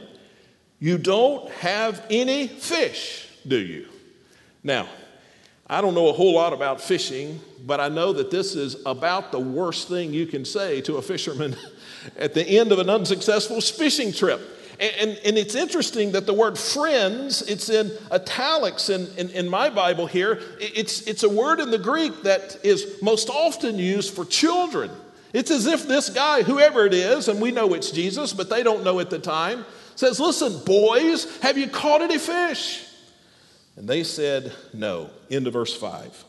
You 0.79 0.97
don't 0.97 1.49
have 1.51 2.05
any 2.09 2.47
fish, 2.47 3.27
do 3.47 3.57
you? 3.57 3.87
Now, 4.63 4.87
I 5.67 5.81
don't 5.81 5.95
know 5.95 6.09
a 6.09 6.13
whole 6.13 6.35
lot 6.35 6.53
about 6.53 6.81
fishing, 6.81 7.39
but 7.65 7.79
I 7.79 7.89
know 7.89 8.13
that 8.13 8.29
this 8.29 8.55
is 8.55 8.75
about 8.85 9.31
the 9.31 9.39
worst 9.39 9.87
thing 9.87 10.13
you 10.13 10.27
can 10.27 10.45
say 10.45 10.81
to 10.81 10.97
a 10.97 11.01
fisherman 11.01 11.55
at 12.17 12.33
the 12.33 12.45
end 12.45 12.71
of 12.71 12.79
an 12.79 12.89
unsuccessful 12.89 13.61
fishing 13.61 14.11
trip. 14.11 14.41
And, 14.81 15.11
and, 15.23 15.37
it's 15.37 15.53
interesting 15.53 16.13
that 16.13 16.25
the 16.25 16.33
word 16.33 16.57
friends, 16.57 17.43
it's 17.43 17.69
in 17.69 17.91
italics 18.11 18.89
in, 18.89 19.05
in, 19.15 19.29
in, 19.29 19.47
my 19.47 19.69
Bible 19.69 20.07
here. 20.07 20.41
It's, 20.59 21.05
it's 21.05 21.21
a 21.21 21.29
word 21.29 21.59
in 21.59 21.69
the 21.69 21.77
Greek 21.77 22.23
that 22.23 22.57
is 22.63 22.97
most 22.99 23.29
often 23.29 23.77
used 23.77 24.11
for 24.15 24.25
children. 24.25 24.89
It's 25.33 25.51
as 25.51 25.67
if 25.67 25.87
this 25.87 26.09
guy, 26.09 26.41
whoever 26.41 26.87
it 26.87 26.95
is, 26.95 27.27
and 27.27 27.39
we 27.39 27.51
know 27.51 27.75
it's 27.75 27.91
Jesus, 27.91 28.33
but 28.33 28.49
they 28.49 28.63
don't 28.63 28.83
know 28.83 28.99
at 28.99 29.11
the 29.11 29.19
time, 29.19 29.65
says, 29.95 30.19
Listen, 30.19 30.65
boys, 30.65 31.27
have 31.41 31.59
you 31.59 31.67
caught 31.67 32.01
any 32.01 32.17
fish? 32.17 32.83
And 33.75 33.87
they 33.87 34.03
said, 34.03 34.51
No. 34.73 35.11
End 35.29 35.45
of 35.45 35.53
verse 35.53 35.77
5. 35.77 36.25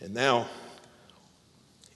And 0.00 0.12
now, 0.12 0.48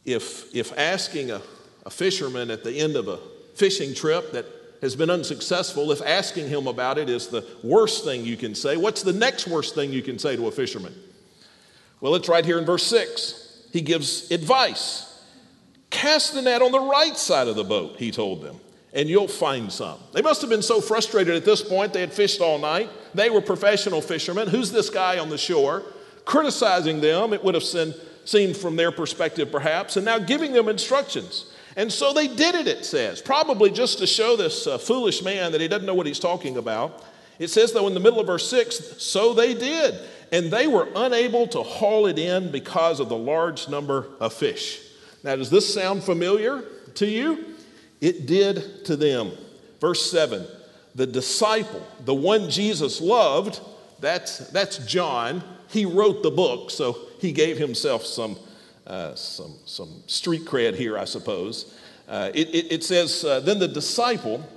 if, 0.06 0.54
if 0.54 0.76
asking 0.78 1.30
a, 1.30 1.42
a 1.84 1.90
fisherman 1.90 2.50
at 2.50 2.64
the 2.64 2.72
end 2.72 2.96
of 2.96 3.06
a 3.06 3.18
fishing 3.54 3.92
trip 3.92 4.32
that 4.32 4.46
has 4.82 4.94
been 4.94 5.10
unsuccessful, 5.10 5.90
if 5.90 6.00
asking 6.02 6.48
him 6.48 6.66
about 6.66 6.98
it 6.98 7.08
is 7.08 7.28
the 7.28 7.46
worst 7.62 8.04
thing 8.04 8.24
you 8.24 8.36
can 8.36 8.54
say, 8.54 8.76
what's 8.76 9.02
the 9.02 9.12
next 9.12 9.46
worst 9.46 9.74
thing 9.74 9.92
you 9.92 10.02
can 10.02 10.18
say 10.18 10.36
to 10.36 10.46
a 10.46 10.50
fisherman? 10.50 10.94
Well, 12.00 12.14
it's 12.14 12.28
right 12.28 12.44
here 12.44 12.58
in 12.58 12.64
verse 12.64 12.86
6. 12.86 13.68
He 13.72 13.80
gives 13.80 14.30
advice. 14.30 15.04
Cast 15.90 16.34
the 16.34 16.42
net 16.42 16.62
on 16.62 16.72
the 16.72 16.80
right 16.80 17.16
side 17.16 17.48
of 17.48 17.56
the 17.56 17.64
boat, 17.64 17.96
he 17.98 18.10
told 18.10 18.42
them 18.42 18.60
and 18.92 19.08
you'll 19.08 19.28
find 19.28 19.70
some. 19.70 19.98
They 20.12 20.22
must 20.22 20.40
have 20.40 20.50
been 20.50 20.62
so 20.62 20.80
frustrated 20.80 21.36
at 21.36 21.44
this 21.44 21.62
point. 21.62 21.92
They 21.92 22.00
had 22.00 22.12
fished 22.12 22.40
all 22.40 22.58
night. 22.58 22.90
They 23.14 23.30
were 23.30 23.40
professional 23.40 24.00
fishermen. 24.00 24.48
Who's 24.48 24.72
this 24.72 24.90
guy 24.90 25.18
on 25.18 25.28
the 25.28 25.38
shore? 25.38 25.84
Criticizing 26.24 27.00
them, 27.00 27.32
it 27.32 27.44
would 27.44 27.54
have 27.54 27.62
seemed 27.62 28.56
from 28.56 28.76
their 28.76 28.90
perspective 28.90 29.52
perhaps, 29.52 29.96
and 29.96 30.04
now 30.04 30.18
giving 30.18 30.52
them 30.52 30.68
instructions. 30.68 31.52
And 31.78 31.92
so 31.92 32.12
they 32.12 32.26
did 32.26 32.56
it, 32.56 32.66
it 32.66 32.84
says, 32.84 33.22
probably 33.22 33.70
just 33.70 33.98
to 33.98 34.06
show 34.06 34.34
this 34.34 34.66
uh, 34.66 34.78
foolish 34.78 35.22
man 35.22 35.52
that 35.52 35.60
he 35.60 35.68
doesn't 35.68 35.86
know 35.86 35.94
what 35.94 36.06
he's 36.06 36.18
talking 36.18 36.56
about. 36.56 37.04
It 37.38 37.50
says, 37.50 37.72
though, 37.72 37.86
in 37.86 37.94
the 37.94 38.00
middle 38.00 38.18
of 38.18 38.26
verse 38.26 38.50
6, 38.50 39.00
so 39.00 39.32
they 39.32 39.54
did. 39.54 39.94
And 40.32 40.50
they 40.50 40.66
were 40.66 40.88
unable 40.96 41.46
to 41.46 41.62
haul 41.62 42.06
it 42.06 42.18
in 42.18 42.50
because 42.50 42.98
of 42.98 43.08
the 43.08 43.16
large 43.16 43.68
number 43.68 44.08
of 44.18 44.32
fish. 44.32 44.82
Now, 45.22 45.36
does 45.36 45.50
this 45.50 45.72
sound 45.72 46.02
familiar 46.02 46.64
to 46.96 47.06
you? 47.06 47.54
It 48.00 48.26
did 48.26 48.84
to 48.86 48.96
them. 48.96 49.30
Verse 49.80 50.10
7 50.10 50.46
the 50.96 51.06
disciple, 51.06 51.86
the 52.04 52.14
one 52.14 52.50
Jesus 52.50 53.00
loved, 53.00 53.60
that's, 54.00 54.38
that's 54.50 54.78
John. 54.78 55.44
He 55.68 55.84
wrote 55.84 56.24
the 56.24 56.30
book, 56.32 56.72
so 56.72 56.98
he 57.20 57.30
gave 57.30 57.56
himself 57.56 58.04
some, 58.04 58.36
uh, 58.88 59.14
some, 59.14 59.54
some 59.66 60.02
street 60.06 60.46
cred 60.46 60.74
here, 60.74 60.96
I 60.98 61.04
suppose. 61.04 61.74
Uh, 62.08 62.30
it, 62.34 62.48
it, 62.48 62.72
it, 62.72 62.84
says, 62.84 63.22
uh, 63.22 63.38
Then 63.40 63.58
the 63.58 63.68
disciple 63.68 64.48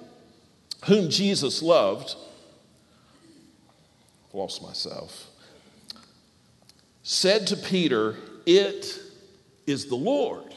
whom 0.86 1.10
Jesus 1.10 1.62
loved, 1.62 2.16
lost 4.34 4.64
myself, 4.64 5.28
said 7.04 7.46
to 7.48 7.58
Peter, 7.58 8.16
It 8.46 9.00
is 9.68 9.88
the 9.88 9.96
Lord. 9.96 10.56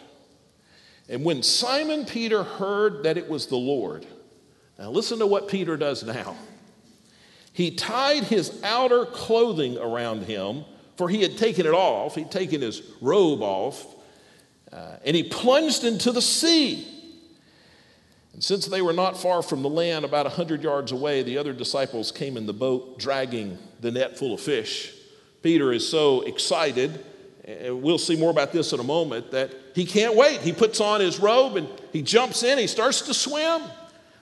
And 1.08 1.24
when 1.24 1.42
Simon 1.42 2.06
Peter 2.06 2.44
heard 2.44 3.02
that 3.02 3.18
it 3.18 3.28
was 3.28 3.48
the 3.48 3.56
Lord, 3.56 4.06
now 4.78 4.90
listen 4.90 5.18
to 5.18 5.26
what 5.26 5.48
Peter 5.48 5.76
does 5.76 6.02
now. 6.04 6.36
He 7.52 7.72
tied 7.72 8.24
his 8.24 8.60
outer 8.64 9.04
clothing 9.04 9.78
around 9.78 10.22
him, 10.24 10.64
for 10.96 11.08
he 11.08 11.22
had 11.22 11.36
taken 11.36 11.66
it 11.66 11.74
off, 11.74 12.14
he'd 12.14 12.30
taken 12.30 12.60
his 12.60 12.82
robe 13.00 13.42
off, 13.42 13.86
uh, 14.72 14.96
and 15.04 15.14
he 15.14 15.22
plunged 15.22 15.84
into 15.84 16.12
the 16.12 16.22
sea. 16.22 16.86
And 18.32 18.42
since 18.42 18.66
they 18.66 18.82
were 18.82 18.92
not 18.92 19.16
far 19.16 19.42
from 19.42 19.62
the 19.62 19.68
land, 19.68 20.04
about 20.04 20.26
a 20.26 20.30
hundred 20.30 20.62
yards 20.62 20.90
away, 20.92 21.22
the 21.22 21.38
other 21.38 21.52
disciples 21.52 22.10
came 22.10 22.36
in 22.36 22.46
the 22.46 22.52
boat 22.52 22.98
dragging 22.98 23.58
the 23.80 23.92
net 23.92 24.18
full 24.18 24.34
of 24.34 24.40
fish. 24.40 24.92
Peter 25.42 25.72
is 25.72 25.88
so 25.88 26.22
excited 26.22 27.04
and 27.44 27.82
we'll 27.82 27.98
see 27.98 28.16
more 28.16 28.30
about 28.30 28.52
this 28.52 28.72
in 28.72 28.80
a 28.80 28.84
moment, 28.84 29.30
that 29.32 29.52
he 29.74 29.84
can't 29.84 30.16
wait. 30.16 30.40
He 30.40 30.52
puts 30.52 30.80
on 30.80 31.00
his 31.00 31.20
robe 31.20 31.56
and 31.56 31.68
he 31.92 32.02
jumps 32.02 32.42
in, 32.42 32.58
he 32.58 32.66
starts 32.66 33.02
to 33.02 33.14
swim. 33.14 33.62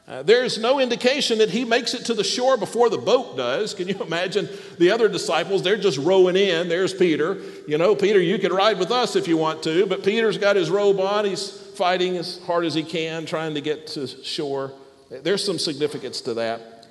Uh, 0.08 0.22
there's 0.22 0.58
no 0.58 0.80
indication 0.80 1.38
that 1.38 1.50
he 1.50 1.64
makes 1.64 1.94
it 1.94 2.04
to 2.06 2.14
the 2.14 2.24
shore 2.24 2.56
before 2.56 2.90
the 2.90 2.98
boat 2.98 3.36
does. 3.36 3.72
Can 3.72 3.88
you 3.88 3.94
imagine 4.00 4.48
the 4.78 4.90
other 4.90 5.08
disciples? 5.08 5.62
They're 5.62 5.76
just 5.76 5.98
rowing 5.98 6.36
in. 6.36 6.68
There's 6.68 6.92
Peter. 6.92 7.40
You 7.68 7.78
know, 7.78 7.94
Peter, 7.94 8.20
you 8.20 8.38
can 8.38 8.52
ride 8.52 8.78
with 8.78 8.90
us 8.90 9.14
if 9.14 9.28
you 9.28 9.36
want 9.36 9.62
to, 9.62 9.86
but 9.86 10.04
Peter's 10.04 10.38
got 10.38 10.56
his 10.56 10.70
robe 10.70 10.98
on. 10.98 11.24
He's 11.24 11.50
fighting 11.50 12.16
as 12.16 12.42
hard 12.44 12.64
as 12.64 12.74
he 12.74 12.82
can, 12.82 13.26
trying 13.26 13.54
to 13.54 13.60
get 13.60 13.86
to 13.88 14.06
shore. 14.06 14.72
There's 15.10 15.44
some 15.44 15.58
significance 15.58 16.20
to 16.22 16.34
that. 16.34 16.86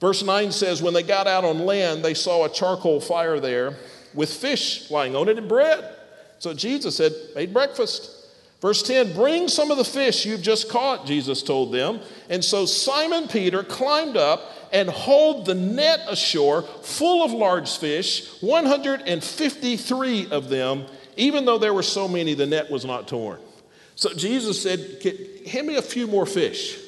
Verse 0.00 0.22
9 0.22 0.50
says, 0.52 0.82
When 0.82 0.94
they 0.94 1.02
got 1.02 1.26
out 1.26 1.44
on 1.44 1.60
land, 1.60 2.04
they 2.04 2.14
saw 2.14 2.44
a 2.44 2.48
charcoal 2.48 3.00
fire 3.00 3.38
there 3.40 3.76
with 4.14 4.32
fish 4.32 4.90
lying 4.90 5.16
on 5.16 5.28
it 5.28 5.38
and 5.38 5.48
bread. 5.48 5.96
So 6.38 6.52
Jesus 6.52 6.96
said, 6.96 7.12
made 7.36 7.52
breakfast. 7.54 8.21
Verse 8.62 8.82
10 8.84 9.12
Bring 9.12 9.48
some 9.48 9.70
of 9.70 9.76
the 9.76 9.84
fish 9.84 10.24
you've 10.24 10.40
just 10.40 10.70
caught, 10.70 11.04
Jesus 11.04 11.42
told 11.42 11.72
them. 11.72 12.00
And 12.30 12.42
so 12.42 12.64
Simon 12.64 13.28
Peter 13.28 13.62
climbed 13.62 14.16
up 14.16 14.50
and 14.72 14.88
hauled 14.88 15.44
the 15.44 15.54
net 15.54 16.00
ashore 16.08 16.62
full 16.62 17.22
of 17.22 17.32
large 17.32 17.76
fish, 17.76 18.40
153 18.40 20.30
of 20.30 20.48
them. 20.48 20.86
Even 21.18 21.44
though 21.44 21.58
there 21.58 21.74
were 21.74 21.82
so 21.82 22.08
many, 22.08 22.32
the 22.32 22.46
net 22.46 22.70
was 22.70 22.86
not 22.86 23.06
torn. 23.06 23.38
So 23.96 24.14
Jesus 24.14 24.62
said, 24.62 25.02
Hand 25.46 25.66
me 25.66 25.76
a 25.76 25.82
few 25.82 26.06
more 26.06 26.24
fish. 26.24 26.78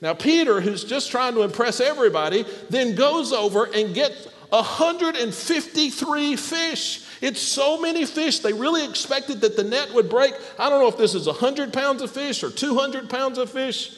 Now, 0.00 0.14
Peter, 0.14 0.60
who's 0.60 0.84
just 0.84 1.10
trying 1.10 1.34
to 1.34 1.42
impress 1.42 1.80
everybody, 1.80 2.44
then 2.70 2.94
goes 2.94 3.32
over 3.32 3.64
and 3.64 3.94
gets 3.94 4.28
153 4.52 6.36
fish. 6.36 7.06
It's 7.22 7.40
so 7.40 7.80
many 7.80 8.04
fish. 8.04 8.40
They 8.40 8.52
really 8.52 8.84
expected 8.84 9.40
that 9.40 9.56
the 9.56 9.64
net 9.64 9.94
would 9.94 10.10
break. 10.10 10.34
I 10.58 10.68
don't 10.68 10.80
know 10.80 10.88
if 10.88 10.98
this 10.98 11.14
is 11.14 11.26
100 11.26 11.72
pounds 11.72 12.02
of 12.02 12.10
fish 12.10 12.42
or 12.42 12.50
200 12.50 13.08
pounds 13.08 13.38
of 13.38 13.50
fish. 13.50 13.96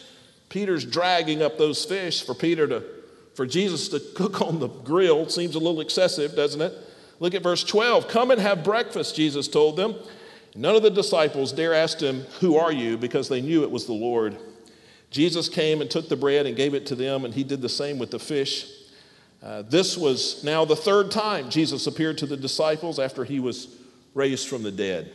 Peter's 0.49 0.85
dragging 0.85 1.43
up 1.43 1.59
those 1.59 1.85
fish 1.85 2.25
for 2.25 2.35
Peter 2.35 2.69
to, 2.69 2.85
for 3.35 3.47
Jesus 3.47 3.89
to 3.89 3.99
cook 4.15 4.41
on 4.43 4.61
the 4.61 4.69
grill. 4.69 5.29
Seems 5.29 5.57
a 5.57 5.59
little 5.59 5.81
excessive, 5.81 6.37
doesn't 6.37 6.61
it? 6.61 6.73
Look 7.19 7.35
at 7.35 7.43
verse 7.43 7.65
12. 7.65 8.07
Come 8.07 8.31
and 8.31 8.41
have 8.41 8.63
breakfast, 8.63 9.17
Jesus 9.17 9.49
told 9.49 9.77
them. 9.77 9.97
None 10.55 10.77
of 10.77 10.85
the 10.85 10.91
disciples 10.91 11.51
dare 11.53 11.75
ask 11.75 11.99
him, 11.99 12.21
Who 12.39 12.57
are 12.59 12.73
you? 12.73 12.97
because 12.97 13.29
they 13.29 13.41
knew 13.41 13.65
it 13.65 13.71
was 13.73 13.87
the 13.87 13.93
Lord. 13.93 14.37
Jesus 15.11 15.49
came 15.49 15.81
and 15.81 15.91
took 15.91 16.09
the 16.09 16.17
bread 16.17 16.47
and 16.47 16.57
gave 16.57 16.75
it 16.75 16.87
to 16.87 16.95
them, 16.95 17.25
and 17.25 17.35
he 17.35 17.43
did 17.43 17.61
the 17.61 17.69
same 17.69 17.99
with 17.99 18.13
the 18.13 18.21
fish. 18.21 18.69
Uh, 19.45 19.61
this 19.61 19.99
was 19.99 20.43
now 20.43 20.65
the 20.65 20.75
third 20.75 21.11
time 21.11 21.51
Jesus 21.51 21.87
appeared 21.87 22.17
to 22.19 22.27
the 22.27 22.37
disciples 22.37 22.99
after 22.99 23.25
he 23.25 23.41
was 23.41 23.69
raised 24.15 24.49
from 24.49 24.63
the 24.63 24.73
dead. 24.73 25.13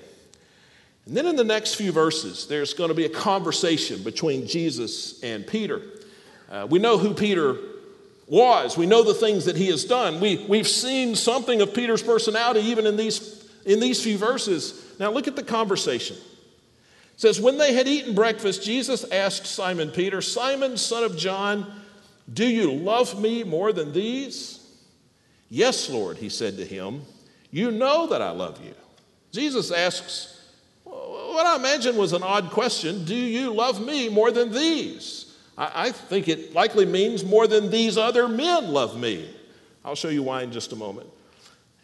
And 1.07 1.17
then 1.17 1.25
in 1.25 1.35
the 1.35 1.43
next 1.43 1.73
few 1.73 1.91
verses, 1.91 2.45
there's 2.45 2.75
going 2.75 2.89
to 2.89 2.93
be 2.93 3.05
a 3.05 3.09
conversation 3.09 4.03
between 4.03 4.45
Jesus 4.45 5.19
and 5.23 5.47
Peter. 5.47 5.81
Uh, 6.47 6.67
we 6.69 6.77
know 6.77 6.99
who 6.99 7.15
Peter 7.15 7.57
was, 8.27 8.77
we 8.77 8.85
know 8.85 9.01
the 9.01 9.15
things 9.15 9.45
that 9.45 9.55
he 9.55 9.69
has 9.69 9.83
done. 9.83 10.19
We, 10.19 10.45
we've 10.47 10.67
seen 10.67 11.15
something 11.15 11.61
of 11.61 11.73
Peter's 11.73 12.03
personality 12.03 12.59
even 12.67 12.85
in 12.85 12.97
these, 12.97 13.49
in 13.65 13.79
these 13.79 14.03
few 14.03 14.19
verses. 14.19 14.95
Now, 14.99 15.09
look 15.09 15.27
at 15.27 15.35
the 15.35 15.43
conversation. 15.43 16.17
It 16.17 17.21
says, 17.21 17.41
When 17.41 17.57
they 17.57 17.73
had 17.73 17.87
eaten 17.87 18.13
breakfast, 18.13 18.63
Jesus 18.63 19.03
asked 19.11 19.47
Simon 19.47 19.89
Peter, 19.89 20.21
Simon, 20.21 20.77
son 20.77 21.03
of 21.03 21.17
John, 21.17 21.78
do 22.33 22.47
you 22.47 22.71
love 22.71 23.19
me 23.19 23.43
more 23.43 23.73
than 23.73 23.93
these? 23.93 24.59
Yes, 25.49 25.89
Lord, 25.89 26.17
he 26.17 26.29
said 26.29 26.57
to 26.57 26.65
him. 26.65 27.01
You 27.51 27.71
know 27.71 28.07
that 28.07 28.21
I 28.21 28.31
love 28.31 28.63
you. 28.63 28.73
Jesus 29.31 29.71
asks, 29.71 30.39
what 30.83 31.45
I 31.45 31.55
imagine 31.55 31.95
was 31.95 32.13
an 32.13 32.23
odd 32.23 32.49
question 32.51 33.05
Do 33.05 33.15
you 33.15 33.53
love 33.53 33.79
me 33.79 34.09
more 34.09 34.31
than 34.31 34.51
these? 34.51 35.35
I, 35.57 35.87
I 35.87 35.91
think 35.91 36.27
it 36.27 36.53
likely 36.53 36.85
means 36.85 37.23
more 37.23 37.47
than 37.47 37.69
these 37.69 37.97
other 37.97 38.27
men 38.27 38.73
love 38.73 38.99
me. 38.99 39.33
I'll 39.85 39.95
show 39.95 40.09
you 40.09 40.23
why 40.23 40.43
in 40.43 40.51
just 40.51 40.73
a 40.73 40.75
moment. 40.75 41.07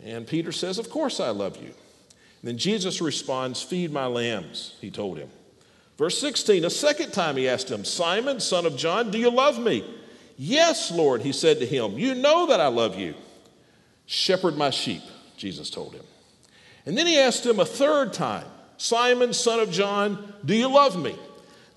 And 0.03 0.27
Peter 0.27 0.51
says, 0.51 0.77
Of 0.77 0.89
course 0.89 1.19
I 1.19 1.29
love 1.29 1.57
you. 1.57 1.69
And 1.69 2.43
then 2.43 2.57
Jesus 2.57 3.01
responds, 3.01 3.61
Feed 3.61 3.91
my 3.91 4.07
lambs, 4.07 4.75
he 4.81 4.91
told 4.91 5.17
him. 5.17 5.29
Verse 5.97 6.19
16, 6.19 6.65
a 6.65 6.69
second 6.69 7.13
time 7.13 7.37
he 7.37 7.47
asked 7.47 7.71
him, 7.71 7.85
Simon, 7.85 8.41
son 8.41 8.65
of 8.65 8.75
John, 8.75 9.11
do 9.11 9.17
you 9.17 9.29
love 9.29 9.57
me? 9.57 9.85
Yes, 10.37 10.91
Lord, 10.91 11.21
he 11.21 11.31
said 11.31 11.59
to 11.59 11.65
him, 11.65 11.97
You 11.97 12.15
know 12.15 12.47
that 12.47 12.59
I 12.59 12.67
love 12.67 12.97
you. 12.97 13.15
Shepherd 14.05 14.57
my 14.57 14.69
sheep, 14.69 15.01
Jesus 15.37 15.69
told 15.69 15.93
him. 15.93 16.03
And 16.85 16.97
then 16.97 17.07
he 17.07 17.17
asked 17.17 17.45
him 17.45 17.59
a 17.59 17.65
third 17.65 18.13
time, 18.13 18.45
Simon, 18.77 19.33
son 19.33 19.59
of 19.59 19.71
John, 19.71 20.33
do 20.43 20.53
you 20.53 20.67
love 20.67 21.01
me? 21.01 21.15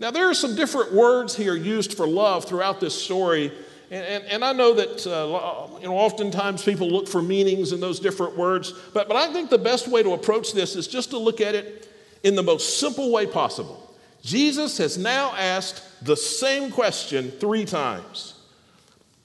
Now, 0.01 0.11
there 0.11 0.29
are 0.29 0.35
some 0.35 0.55
different 0.55 0.93
words 0.93 1.35
here 1.35 1.57
used 1.57 1.95
for 1.95 2.07
love 2.07 2.45
throughout 2.45 2.81
this 2.81 3.01
story. 3.01 3.53
And, 3.91 4.05
and, 4.05 4.25
and 4.25 4.45
I 4.45 4.53
know 4.53 4.75
that 4.75 5.07
uh, 5.07 5.79
you 5.81 5.89
know, 5.89 5.97
oftentimes 5.97 6.63
people 6.63 6.89
look 6.89 7.09
for 7.09 7.23
meanings 7.23 7.73
in 7.73 7.81
those 7.81 7.99
different 7.99 8.37
words, 8.37 8.73
but, 8.93 9.09
but 9.09 9.17
I 9.17 9.33
think 9.33 9.51
the 9.51 9.59
best 9.59 9.89
way 9.89 10.03
to 10.03 10.13
approach 10.13 10.53
this 10.53 10.77
is 10.77 10.87
just 10.87 11.11
to 11.11 11.19
look 11.19 11.41
at 11.41 11.55
it 11.55 11.91
in 12.23 12.35
the 12.35 12.43
most 12.43 12.79
simple 12.79 13.11
way 13.11 13.27
possible. 13.27 13.85
Jesus 14.23 14.79
has 14.79 14.99
now 14.99 15.33
asked 15.37 15.83
the 16.05 16.17
same 16.17 16.71
question 16.71 17.31
three 17.31 17.65
times. 17.65 18.35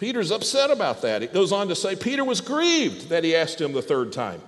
Peter's 0.03 0.31
upset 0.31 0.69
about 0.69 1.01
that. 1.03 1.24
It 1.24 1.33
goes 1.33 1.53
on 1.53 1.69
to 1.69 1.75
say 1.77 1.95
Peter 1.95 2.25
was 2.25 2.41
grieved 2.41 3.07
that 3.07 3.24
he 3.24 3.38
asked 3.38 3.62
him 3.62 3.72
the 3.72 3.81
third 3.81 4.12
time. 4.12 4.41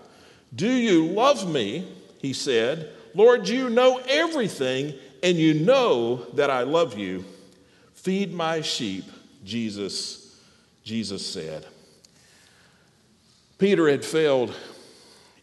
Do 0.54 0.70
you 0.70 1.06
love 1.06 1.50
me? 1.50 1.88
He 2.18 2.34
said. 2.34 2.92
Lord, 3.14 3.48
you 3.48 3.70
know 3.70 4.02
everything, 4.10 4.96
and 5.24 5.38
you 5.38 5.54
know 5.54 6.26
that 6.34 6.50
I 6.50 6.64
love 6.64 6.98
you. 6.98 7.24
Feed 7.94 8.34
my 8.34 8.60
sheep, 8.60 9.06
Jesus, 9.46 10.38
Jesus 10.84 11.26
said. 11.26 11.66
Peter 13.58 13.88
had 13.88 14.04
failed 14.04 14.54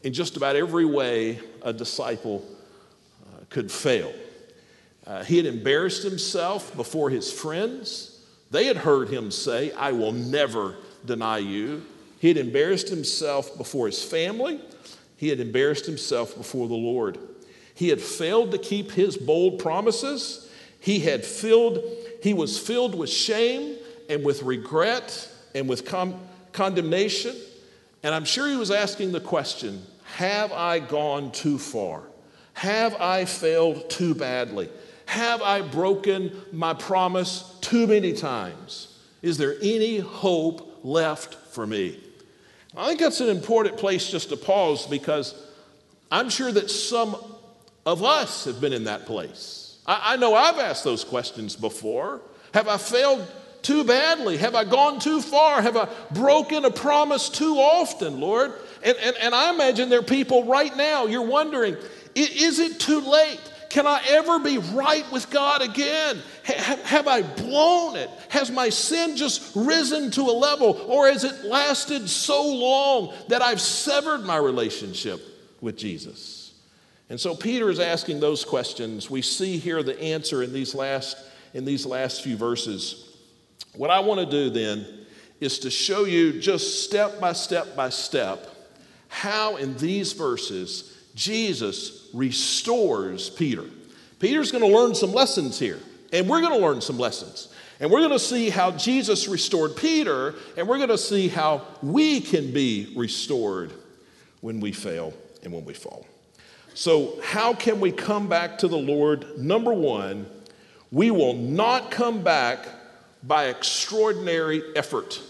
in 0.02 0.12
just 0.12 0.36
about 0.36 0.56
every 0.56 0.84
way 0.84 1.40
a 1.62 1.72
disciple 1.72 2.44
uh, 3.24 3.44
could 3.48 3.72
fail. 3.72 4.12
Uh, 5.06 5.24
he 5.24 5.38
had 5.38 5.46
embarrassed 5.46 6.02
himself 6.02 6.76
before 6.76 7.08
his 7.08 7.32
friends. 7.32 8.11
They 8.52 8.66
had 8.66 8.76
heard 8.76 9.08
him 9.08 9.30
say, 9.30 9.72
I 9.72 9.92
will 9.92 10.12
never 10.12 10.76
deny 11.06 11.38
you. 11.38 11.82
He 12.20 12.28
had 12.28 12.36
embarrassed 12.36 12.90
himself 12.90 13.56
before 13.56 13.86
his 13.86 14.04
family. 14.04 14.60
He 15.16 15.30
had 15.30 15.40
embarrassed 15.40 15.86
himself 15.86 16.36
before 16.36 16.68
the 16.68 16.74
Lord. 16.74 17.18
He 17.74 17.88
had 17.88 18.00
failed 18.00 18.52
to 18.52 18.58
keep 18.58 18.92
his 18.92 19.16
bold 19.16 19.58
promises. 19.58 20.50
He 20.80 21.00
had 21.00 21.24
filled, 21.24 21.82
he 22.22 22.34
was 22.34 22.58
filled 22.58 22.94
with 22.94 23.08
shame 23.08 23.76
and 24.10 24.22
with 24.22 24.42
regret 24.42 25.30
and 25.54 25.66
with 25.66 25.86
com- 25.86 26.20
condemnation. 26.52 27.34
And 28.02 28.14
I'm 28.14 28.26
sure 28.26 28.46
he 28.46 28.56
was 28.56 28.70
asking 28.70 29.12
the 29.12 29.20
question 29.20 29.82
Have 30.16 30.52
I 30.52 30.78
gone 30.78 31.32
too 31.32 31.56
far? 31.56 32.02
Have 32.52 33.00
I 33.00 33.24
failed 33.24 33.88
too 33.88 34.14
badly? 34.14 34.68
Have 35.12 35.42
I 35.42 35.60
broken 35.60 36.32
my 36.52 36.72
promise 36.72 37.54
too 37.60 37.86
many 37.86 38.14
times? 38.14 38.98
Is 39.20 39.36
there 39.36 39.56
any 39.60 39.98
hope 39.98 40.80
left 40.82 41.34
for 41.34 41.66
me? 41.66 42.00
I 42.74 42.88
think 42.88 43.00
that's 43.00 43.20
an 43.20 43.28
important 43.28 43.76
place 43.76 44.10
just 44.10 44.30
to 44.30 44.38
pause 44.38 44.86
because 44.86 45.34
I'm 46.10 46.30
sure 46.30 46.50
that 46.52 46.70
some 46.70 47.14
of 47.84 48.02
us 48.02 48.46
have 48.46 48.58
been 48.58 48.72
in 48.72 48.84
that 48.84 49.04
place. 49.04 49.76
I, 49.84 50.14
I 50.14 50.16
know 50.16 50.34
I've 50.34 50.58
asked 50.58 50.82
those 50.82 51.04
questions 51.04 51.56
before. 51.56 52.22
Have 52.54 52.66
I 52.66 52.78
failed 52.78 53.30
too 53.60 53.84
badly? 53.84 54.38
Have 54.38 54.54
I 54.54 54.64
gone 54.64 54.98
too 54.98 55.20
far? 55.20 55.60
Have 55.60 55.76
I 55.76 55.90
broken 56.12 56.64
a 56.64 56.70
promise 56.70 57.28
too 57.28 57.56
often, 57.56 58.18
Lord? 58.18 58.54
And, 58.82 58.96
and, 58.96 59.14
and 59.18 59.34
I 59.34 59.52
imagine 59.52 59.90
there 59.90 60.00
are 60.00 60.02
people 60.02 60.44
right 60.44 60.74
now, 60.74 61.04
you're 61.04 61.20
wondering, 61.20 61.76
is 62.14 62.60
it 62.60 62.80
too 62.80 63.00
late? 63.00 63.40
Can 63.72 63.86
I 63.86 64.02
ever 64.06 64.38
be 64.38 64.58
right 64.58 65.10
with 65.10 65.30
God 65.30 65.62
again? 65.62 66.18
have 66.44 67.08
I 67.08 67.22
blown 67.22 67.96
it? 67.96 68.10
Has 68.28 68.50
my 68.50 68.68
sin 68.68 69.16
just 69.16 69.56
risen 69.56 70.10
to 70.10 70.20
a 70.20 70.36
level, 70.36 70.78
or 70.88 71.08
has 71.08 71.24
it 71.24 71.46
lasted 71.46 72.06
so 72.10 72.52
long 72.52 73.14
that 73.28 73.40
I've 73.40 73.62
severed 73.62 74.24
my 74.24 74.36
relationship 74.36 75.22
with 75.62 75.78
Jesus? 75.78 76.52
And 77.08 77.18
so 77.18 77.34
Peter 77.34 77.70
is 77.70 77.80
asking 77.80 78.20
those 78.20 78.44
questions. 78.44 79.08
We 79.08 79.22
see 79.22 79.56
here 79.56 79.82
the 79.82 79.98
answer 79.98 80.42
in 80.42 80.52
these 80.52 80.74
last, 80.74 81.16
in 81.54 81.64
these 81.64 81.86
last 81.86 82.22
few 82.22 82.36
verses. 82.36 83.16
What 83.74 83.88
I 83.88 84.00
want 84.00 84.20
to 84.20 84.26
do 84.26 84.50
then 84.50 84.86
is 85.40 85.60
to 85.60 85.70
show 85.70 86.04
you 86.04 86.42
just 86.42 86.84
step 86.84 87.18
by 87.18 87.32
step 87.32 87.74
by 87.74 87.88
step 87.88 88.48
how 89.08 89.56
in 89.56 89.78
these 89.78 90.12
verses 90.12 90.91
Jesus 91.14 92.08
restores 92.12 93.30
Peter. 93.30 93.64
Peter's 94.18 94.52
going 94.52 94.64
to 94.64 94.78
learn 94.78 94.94
some 94.94 95.12
lessons 95.12 95.58
here, 95.58 95.80
and 96.12 96.28
we're 96.28 96.40
going 96.40 96.58
to 96.58 96.64
learn 96.64 96.80
some 96.80 96.98
lessons. 96.98 97.48
And 97.80 97.90
we're 97.90 98.00
going 98.00 98.12
to 98.12 98.18
see 98.18 98.48
how 98.48 98.70
Jesus 98.70 99.26
restored 99.26 99.74
Peter, 99.74 100.34
and 100.56 100.68
we're 100.68 100.76
going 100.76 100.88
to 100.90 100.98
see 100.98 101.26
how 101.28 101.62
we 101.82 102.20
can 102.20 102.52
be 102.52 102.92
restored 102.96 103.72
when 104.40 104.60
we 104.60 104.70
fail 104.70 105.12
and 105.42 105.52
when 105.52 105.64
we 105.64 105.74
fall. 105.74 106.06
So, 106.74 107.20
how 107.22 107.52
can 107.52 107.80
we 107.80 107.90
come 107.90 108.28
back 108.28 108.58
to 108.58 108.68
the 108.68 108.78
Lord? 108.78 109.38
Number 109.38 109.74
one, 109.74 110.26
we 110.92 111.10
will 111.10 111.34
not 111.34 111.90
come 111.90 112.22
back 112.22 112.66
by 113.24 113.46
extraordinary 113.46 114.62
effort. 114.76 115.20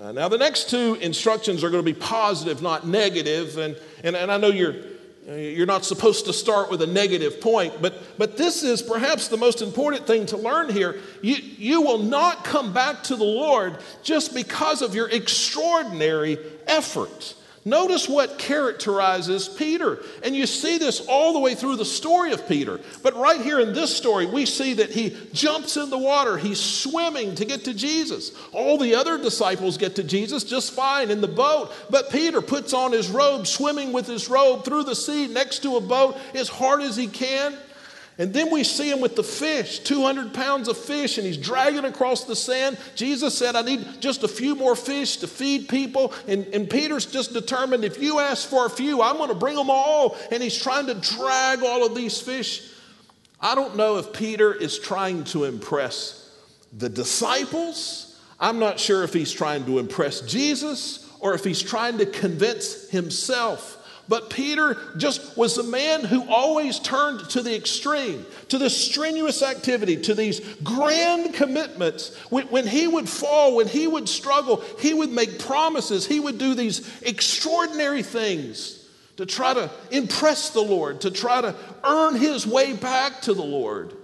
Uh, 0.00 0.12
now, 0.12 0.28
the 0.28 0.38
next 0.38 0.70
two 0.70 0.94
instructions 0.96 1.62
are 1.62 1.70
going 1.70 1.84
to 1.84 1.92
be 1.92 1.98
positive, 1.98 2.62
not 2.62 2.86
negative. 2.86 3.58
And, 3.58 3.76
and, 4.02 4.16
and 4.16 4.32
I 4.32 4.36
know 4.38 4.48
you're 4.48 4.74
you're 5.26 5.66
not 5.66 5.84
supposed 5.84 6.26
to 6.26 6.32
start 6.32 6.70
with 6.70 6.82
a 6.82 6.86
negative 6.86 7.40
point, 7.40 7.80
but, 7.80 7.94
but 8.18 8.36
this 8.36 8.62
is 8.62 8.82
perhaps 8.82 9.28
the 9.28 9.36
most 9.36 9.62
important 9.62 10.06
thing 10.06 10.26
to 10.26 10.36
learn 10.36 10.68
here. 10.68 11.00
You, 11.22 11.36
you 11.36 11.80
will 11.80 11.98
not 11.98 12.44
come 12.44 12.72
back 12.72 13.04
to 13.04 13.16
the 13.16 13.24
Lord 13.24 13.78
just 14.02 14.34
because 14.34 14.82
of 14.82 14.94
your 14.94 15.08
extraordinary 15.08 16.38
effort. 16.66 17.34
Notice 17.66 18.08
what 18.10 18.38
characterizes 18.38 19.48
Peter. 19.48 20.00
And 20.22 20.36
you 20.36 20.46
see 20.46 20.76
this 20.76 21.00
all 21.06 21.32
the 21.32 21.38
way 21.38 21.54
through 21.54 21.76
the 21.76 21.84
story 21.84 22.32
of 22.32 22.46
Peter. 22.46 22.78
But 23.02 23.16
right 23.16 23.40
here 23.40 23.58
in 23.58 23.72
this 23.72 23.96
story, 23.96 24.26
we 24.26 24.44
see 24.44 24.74
that 24.74 24.90
he 24.90 25.16
jumps 25.32 25.78
in 25.78 25.88
the 25.88 25.96
water. 25.96 26.36
He's 26.36 26.60
swimming 26.60 27.34
to 27.36 27.46
get 27.46 27.64
to 27.64 27.72
Jesus. 27.72 28.32
All 28.52 28.76
the 28.76 28.94
other 28.94 29.16
disciples 29.16 29.78
get 29.78 29.96
to 29.96 30.04
Jesus 30.04 30.44
just 30.44 30.72
fine 30.72 31.10
in 31.10 31.22
the 31.22 31.28
boat. 31.28 31.72
But 31.88 32.10
Peter 32.10 32.42
puts 32.42 32.74
on 32.74 32.92
his 32.92 33.08
robe, 33.08 33.46
swimming 33.46 33.94
with 33.94 34.06
his 34.06 34.28
robe 34.28 34.66
through 34.66 34.84
the 34.84 34.94
sea 34.94 35.26
next 35.26 35.60
to 35.62 35.76
a 35.76 35.80
boat 35.80 36.18
as 36.34 36.50
hard 36.50 36.82
as 36.82 36.96
he 36.96 37.06
can. 37.06 37.56
And 38.16 38.32
then 38.32 38.50
we 38.52 38.62
see 38.62 38.90
him 38.90 39.00
with 39.00 39.16
the 39.16 39.24
fish, 39.24 39.80
200 39.80 40.32
pounds 40.32 40.68
of 40.68 40.76
fish, 40.76 41.18
and 41.18 41.26
he's 41.26 41.36
dragging 41.36 41.84
across 41.84 42.24
the 42.24 42.36
sand. 42.36 42.78
Jesus 42.94 43.36
said, 43.36 43.56
I 43.56 43.62
need 43.62 43.84
just 44.00 44.22
a 44.22 44.28
few 44.28 44.54
more 44.54 44.76
fish 44.76 45.16
to 45.18 45.26
feed 45.26 45.68
people. 45.68 46.12
And, 46.28 46.46
and 46.54 46.70
Peter's 46.70 47.06
just 47.06 47.32
determined, 47.32 47.84
if 47.84 48.00
you 48.00 48.20
ask 48.20 48.48
for 48.48 48.66
a 48.66 48.70
few, 48.70 49.02
I'm 49.02 49.16
going 49.16 49.30
to 49.30 49.34
bring 49.34 49.56
them 49.56 49.68
all. 49.68 50.16
And 50.30 50.40
he's 50.40 50.56
trying 50.56 50.86
to 50.86 50.94
drag 50.94 51.64
all 51.64 51.84
of 51.84 51.96
these 51.96 52.20
fish. 52.20 52.70
I 53.40 53.56
don't 53.56 53.76
know 53.76 53.98
if 53.98 54.12
Peter 54.12 54.54
is 54.54 54.78
trying 54.78 55.24
to 55.24 55.44
impress 55.44 56.30
the 56.72 56.88
disciples. 56.88 58.16
I'm 58.38 58.60
not 58.60 58.78
sure 58.78 59.02
if 59.02 59.12
he's 59.12 59.32
trying 59.32 59.64
to 59.66 59.80
impress 59.80 60.20
Jesus 60.20 61.10
or 61.18 61.34
if 61.34 61.42
he's 61.42 61.60
trying 61.60 61.98
to 61.98 62.06
convince 62.06 62.88
himself. 62.90 63.83
But 64.08 64.28
Peter 64.28 64.76
just 64.96 65.36
was 65.36 65.56
a 65.56 65.62
man 65.62 66.04
who 66.04 66.28
always 66.28 66.78
turned 66.78 67.28
to 67.30 67.42
the 67.42 67.54
extreme, 67.54 68.26
to 68.48 68.58
this 68.58 68.76
strenuous 68.76 69.42
activity, 69.42 69.96
to 70.02 70.14
these 70.14 70.40
grand 70.62 71.32
commitments. 71.32 72.14
When, 72.28 72.46
when, 72.48 72.66
he 72.66 72.86
would 72.86 73.08
fall, 73.08 73.56
when 73.56 73.66
he 73.66 73.86
would 73.86 74.08
struggle, 74.08 74.62
he 74.78 74.92
would 74.92 75.10
make 75.10 75.38
promises. 75.38 76.06
He 76.06 76.20
would 76.20 76.38
do 76.38 76.54
these 76.54 77.02
extraordinary 77.02 78.02
things 78.02 78.86
to 79.16 79.24
try 79.24 79.54
to 79.54 79.70
impress 79.90 80.50
the 80.50 80.60
Lord, 80.60 81.00
to 81.02 81.10
try 81.10 81.40
to 81.40 81.54
earn 81.82 82.16
his 82.16 82.46
way 82.46 82.74
back 82.74 83.22
to 83.22 83.32
the 83.32 83.44
Lord. 83.44 83.94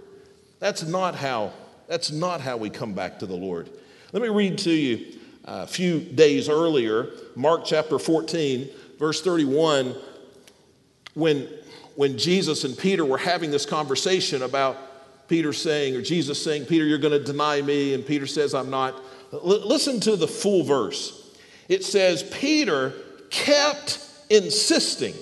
That's 0.61 0.83
not 0.83 1.15
how, 1.15 1.53
that's 1.89 2.11
not 2.11 2.41
how 2.41 2.57
we 2.57 2.71
come 2.71 2.95
back 2.95 3.19
to 3.19 3.27
the 3.27 3.37
Lord. 3.37 3.69
Let 4.13 4.23
me 4.23 4.29
read 4.29 4.59
to 4.59 4.71
you 4.71 5.19
uh, 5.45 5.65
a 5.65 5.67
few 5.67 6.01
days 6.01 6.49
earlier, 6.49 7.11
Mark 7.35 7.65
chapter 7.65 7.99
14 7.99 8.69
verse 9.01 9.23
31, 9.23 9.97
when, 11.15 11.49
when 11.97 12.19
Jesus 12.19 12.65
and 12.65 12.77
Peter 12.79 13.05
were 13.05 13.19
having 13.19 13.51
this 13.51 13.65
conversation 13.65 14.43
about 14.43 14.77
Peter 15.27 15.55
saying, 15.55 15.97
or 15.97 16.03
Jesus 16.03 16.43
saying, 16.43 16.67
Peter, 16.67 16.85
you're 16.85 16.99
going 16.99 17.19
to 17.19 17.25
deny 17.25 17.63
me, 17.63 17.95
and 17.95 18.07
Peter 18.07 18.27
says, 18.27 18.55
I'm 18.55 18.69
not. 18.69 18.95
L- 19.33 19.67
listen 19.67 20.01
to 20.01 20.17
the 20.17 20.29
full 20.29 20.65
verse. 20.65 21.35
It 21.69 21.83
says, 21.83 22.23
Peter 22.23 22.93
kept 23.31 24.07
insisting, 24.29 25.15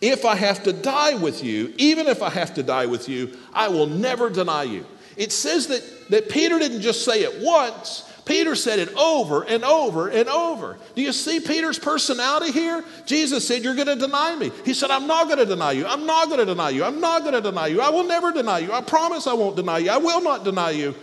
If 0.00 0.24
I 0.24 0.34
have 0.36 0.62
to 0.62 0.72
die 0.72 1.14
with 1.14 1.44
you, 1.44 1.74
even 1.76 2.06
if 2.06 2.22
I 2.22 2.30
have 2.30 2.54
to 2.54 2.62
die 2.62 2.86
with 2.86 3.06
you, 3.08 3.36
I 3.52 3.68
will 3.68 3.86
never 3.86 4.30
deny 4.30 4.62
you. 4.62 4.86
It 5.18 5.30
says 5.30 5.66
that, 5.66 5.82
that 6.08 6.30
Peter 6.30 6.58
didn't 6.58 6.80
just 6.80 7.04
say 7.04 7.22
it 7.24 7.42
once, 7.44 8.09
Peter 8.24 8.54
said 8.54 8.78
it 8.78 8.94
over 8.94 9.42
and 9.42 9.64
over 9.64 10.08
and 10.08 10.28
over. 10.28 10.78
Do 10.94 11.02
you 11.02 11.12
see 11.12 11.40
Peter's 11.40 11.78
personality 11.78 12.52
here? 12.52 12.84
Jesus 13.06 13.46
said, 13.46 13.62
You're 13.62 13.74
going 13.74 13.86
to 13.86 13.96
deny 13.96 14.36
me. 14.36 14.50
He 14.64 14.74
said, 14.74 14.90
I'm 14.90 15.06
not 15.06 15.26
going 15.26 15.38
to 15.38 15.46
deny 15.46 15.72
you. 15.72 15.86
I'm 15.86 16.06
not 16.06 16.26
going 16.28 16.40
to 16.40 16.46
deny 16.46 16.70
you. 16.70 16.84
I'm 16.84 17.00
not 17.00 17.22
going 17.22 17.34
to 17.34 17.40
deny 17.40 17.68
you. 17.68 17.80
I 17.80 17.90
will 17.90 18.04
never 18.04 18.32
deny 18.32 18.58
you. 18.58 18.72
I 18.72 18.80
promise 18.82 19.26
I 19.26 19.34
won't 19.34 19.56
deny 19.56 19.78
you. 19.78 19.90
I 19.90 19.98
will 19.98 20.20
not 20.20 20.44
deny 20.44 20.70
you. 20.70 20.94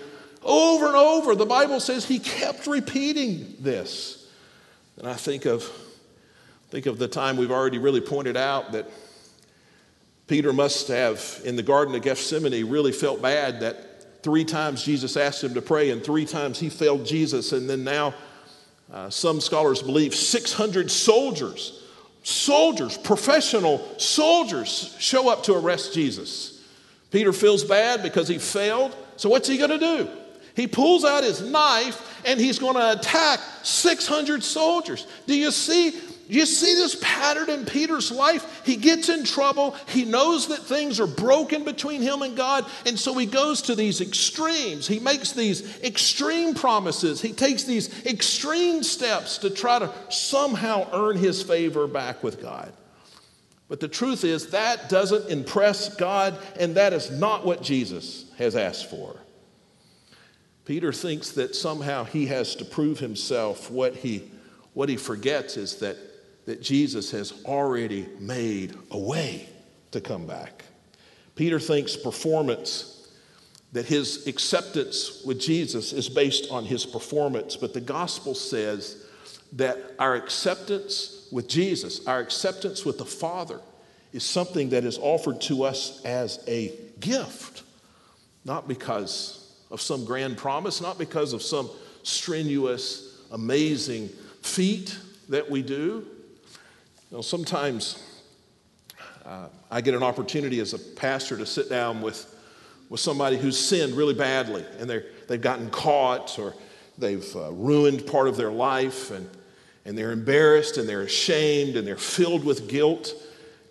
Over 0.43 0.87
and 0.87 0.95
over, 0.95 1.35
the 1.35 1.45
Bible 1.45 1.79
says 1.79 2.05
he 2.05 2.19
kept 2.19 2.67
repeating 2.67 3.55
this. 3.59 4.27
And 4.97 5.07
I 5.07 5.13
think 5.13 5.45
of, 5.45 5.63
think 6.69 6.85
of 6.85 6.97
the 6.97 7.07
time 7.07 7.37
we've 7.37 7.51
already 7.51 7.77
really 7.77 8.01
pointed 8.01 8.37
out 8.37 8.71
that 8.71 8.89
Peter 10.27 10.51
must 10.51 10.87
have, 10.89 11.41
in 11.45 11.55
the 11.55 11.63
Garden 11.63 11.95
of 11.95 12.01
Gethsemane, 12.01 12.69
really 12.69 12.91
felt 12.91 13.21
bad 13.21 13.61
that 13.61 13.86
Three 14.27 14.43
times 14.43 14.83
Jesus 14.83 15.15
asked 15.15 15.41
him 15.41 15.53
to 15.53 15.61
pray, 15.61 15.89
and 15.89 16.03
three 16.03 16.25
times 16.25 16.59
he 16.59 16.67
failed 16.67 17.05
Jesus. 17.05 17.53
And 17.53 17.69
then 17.69 17.85
now, 17.85 18.13
uh, 18.91 19.09
some 19.09 19.39
scholars 19.39 19.81
believe 19.81 20.13
600 20.13 20.91
soldiers, 20.91 21.81
soldiers, 22.23 22.97
professional 22.97 23.87
soldiers, 23.97 24.93
show 24.99 25.29
up 25.29 25.43
to 25.43 25.55
arrest 25.55 25.93
Jesus. 25.93 26.61
Peter 27.09 27.31
feels 27.31 27.63
bad 27.63 28.03
because 28.03 28.27
he 28.27 28.37
failed. 28.37 28.93
So, 29.15 29.29
what's 29.29 29.47
he 29.47 29.57
going 29.57 29.69
to 29.69 29.79
do? 29.79 30.09
He 30.57 30.67
pulls 30.67 31.05
out 31.05 31.23
his 31.23 31.41
knife 31.41 32.21
and 32.25 32.37
he's 32.37 32.59
going 32.59 32.75
to 32.75 32.99
attack 32.99 33.39
600 33.63 34.43
soldiers. 34.43 35.07
Do 35.25 35.37
you 35.37 35.51
see 35.51 35.97
you 36.29 36.45
see 36.45 36.73
this 36.73 36.97
pattern 37.01 37.49
in 37.49 37.65
Peter's 37.65 38.11
life? 38.11 38.61
He 38.65 38.75
gets 38.75 39.07
in 39.07 39.23
trouble. 39.23 39.75
He 39.87 40.03
knows 40.03 40.49
that 40.49 40.59
things 40.59 40.99
are 40.99 41.07
broken 41.07 41.63
between 41.63 42.01
him 42.01 42.21
and 42.21 42.35
God. 42.35 42.65
And 42.85 42.99
so 42.99 43.17
he 43.17 43.25
goes 43.25 43.61
to 43.63 43.75
these 43.75 44.01
extremes. 44.01 44.87
He 44.87 44.99
makes 44.99 45.31
these 45.31 45.81
extreme 45.83 46.53
promises. 46.53 47.21
He 47.21 47.31
takes 47.31 47.63
these 47.63 48.05
extreme 48.05 48.83
steps 48.83 49.37
to 49.39 49.49
try 49.49 49.79
to 49.79 49.93
somehow 50.09 50.89
earn 50.91 51.15
his 51.17 51.41
favor 51.41 51.87
back 51.87 52.23
with 52.23 52.41
God. 52.41 52.73
But 53.69 53.79
the 53.79 53.87
truth 53.87 54.23
is, 54.23 54.51
that 54.51 54.89
doesn't 54.89 55.29
impress 55.29 55.95
God, 55.95 56.37
and 56.59 56.75
that 56.75 56.93
is 56.93 57.09
not 57.09 57.45
what 57.45 57.61
Jesus 57.61 58.25
has 58.37 58.55
asked 58.55 58.89
for. 58.89 59.15
Peter 60.65 60.91
thinks 60.91 61.31
that 61.31 61.55
somehow 61.55 62.03
he 62.03 62.25
has 62.27 62.55
to 62.55 62.65
prove 62.65 62.99
himself. 62.99 63.71
What 63.71 63.95
he, 63.95 64.29
what 64.73 64.89
he 64.89 64.97
forgets 64.97 65.55
is 65.55 65.77
that 65.77 65.97
that 66.47 66.61
Jesus 66.61 67.11
has 67.11 67.33
already 67.45 68.07
made 68.19 68.73
a 68.91 68.97
way 68.97 69.49
to 69.91 69.99
come 69.99 70.25
back. 70.25 70.63
Peter 71.35 71.59
thinks 71.59 71.95
performance, 71.97 73.09
that 73.73 73.85
his 73.85 74.25
acceptance 74.27 75.21
with 75.25 75.41
Jesus 75.41 75.91
is 75.91 76.07
based 76.07 76.49
on 76.49 76.63
his 76.63 76.85
performance, 76.85 77.57
but 77.57 77.73
the 77.73 77.81
gospel 77.81 78.33
says 78.33 79.05
that 79.51 79.77
our 79.99 80.15
acceptance 80.15 81.27
with 81.33 81.49
Jesus, 81.49 82.07
our 82.07 82.19
acceptance 82.19 82.85
with 82.85 82.97
the 82.97 83.05
Father, 83.05 83.59
is 84.13 84.23
something 84.23 84.69
that 84.69 84.85
is 84.85 84.97
offered 84.99 85.41
to 85.41 85.63
us 85.63 86.01
as 86.05 86.41
a 86.47 86.73
gift, 87.01 87.63
not 88.45 88.69
because 88.69 89.53
of 89.69 89.81
some 89.81 90.05
grand 90.05 90.37
promise, 90.37 90.79
not 90.79 90.97
because 90.97 91.33
of 91.33 91.41
some 91.41 91.69
strenuous, 92.03 93.21
amazing 93.31 94.07
feat 94.41 94.97
that 95.27 95.51
we 95.51 95.61
do, 95.61 96.07
you 97.09 97.15
know, 97.15 97.21
sometimes 97.21 98.03
uh, 99.25 99.47
I 99.71 99.79
get 99.79 99.93
an 99.93 100.03
opportunity 100.03 100.59
as 100.59 100.73
a 100.73 100.79
pastor 100.79 101.37
to 101.37 101.45
sit 101.45 101.69
down 101.69 102.01
with, 102.01 102.35
with 102.89 102.99
somebody 102.99 103.37
who's 103.37 103.57
sinned 103.57 103.93
really 103.93 104.13
badly 104.13 104.65
and 104.77 104.89
they're, 104.89 105.05
they've 105.29 105.39
gotten 105.39 105.69
caught 105.69 106.37
or 106.37 106.53
they've 106.97 107.33
uh, 107.33 107.51
ruined 107.53 108.05
part 108.07 108.27
of 108.27 108.35
their 108.35 108.51
life 108.51 109.11
and, 109.11 109.29
and 109.85 109.97
they're 109.97 110.11
embarrassed 110.11 110.77
and 110.77 110.87
they're 110.87 111.03
ashamed 111.03 111.77
and 111.77 111.87
they're 111.87 111.95
filled 111.95 112.43
with 112.43 112.67
guilt. 112.67 113.13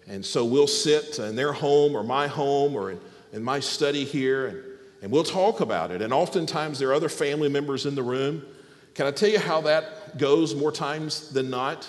And 0.08 0.24
so 0.24 0.42
we'll 0.42 0.66
sit 0.66 1.18
in 1.18 1.36
their 1.36 1.52
home 1.52 1.94
or 1.94 2.02
my 2.02 2.28
home 2.28 2.74
or 2.74 2.92
in, 2.92 3.00
in 3.34 3.42
my 3.42 3.60
study 3.60 4.04
here 4.04 4.46
and, 4.46 4.62
and 5.02 5.10
we'll 5.12 5.24
talk 5.24 5.60
about 5.60 5.90
it. 5.90 6.00
And 6.00 6.10
oftentimes 6.10 6.78
there 6.78 6.88
are 6.88 6.94
other 6.94 7.10
family 7.10 7.50
members 7.50 7.84
in 7.84 7.94
the 7.94 8.02
room. 8.02 8.46
Can 8.94 9.06
I 9.06 9.10
tell 9.10 9.28
you 9.28 9.40
how 9.40 9.60
that 9.62 10.16
goes 10.16 10.54
more 10.54 10.72
times 10.72 11.28
than 11.28 11.50
not? 11.50 11.86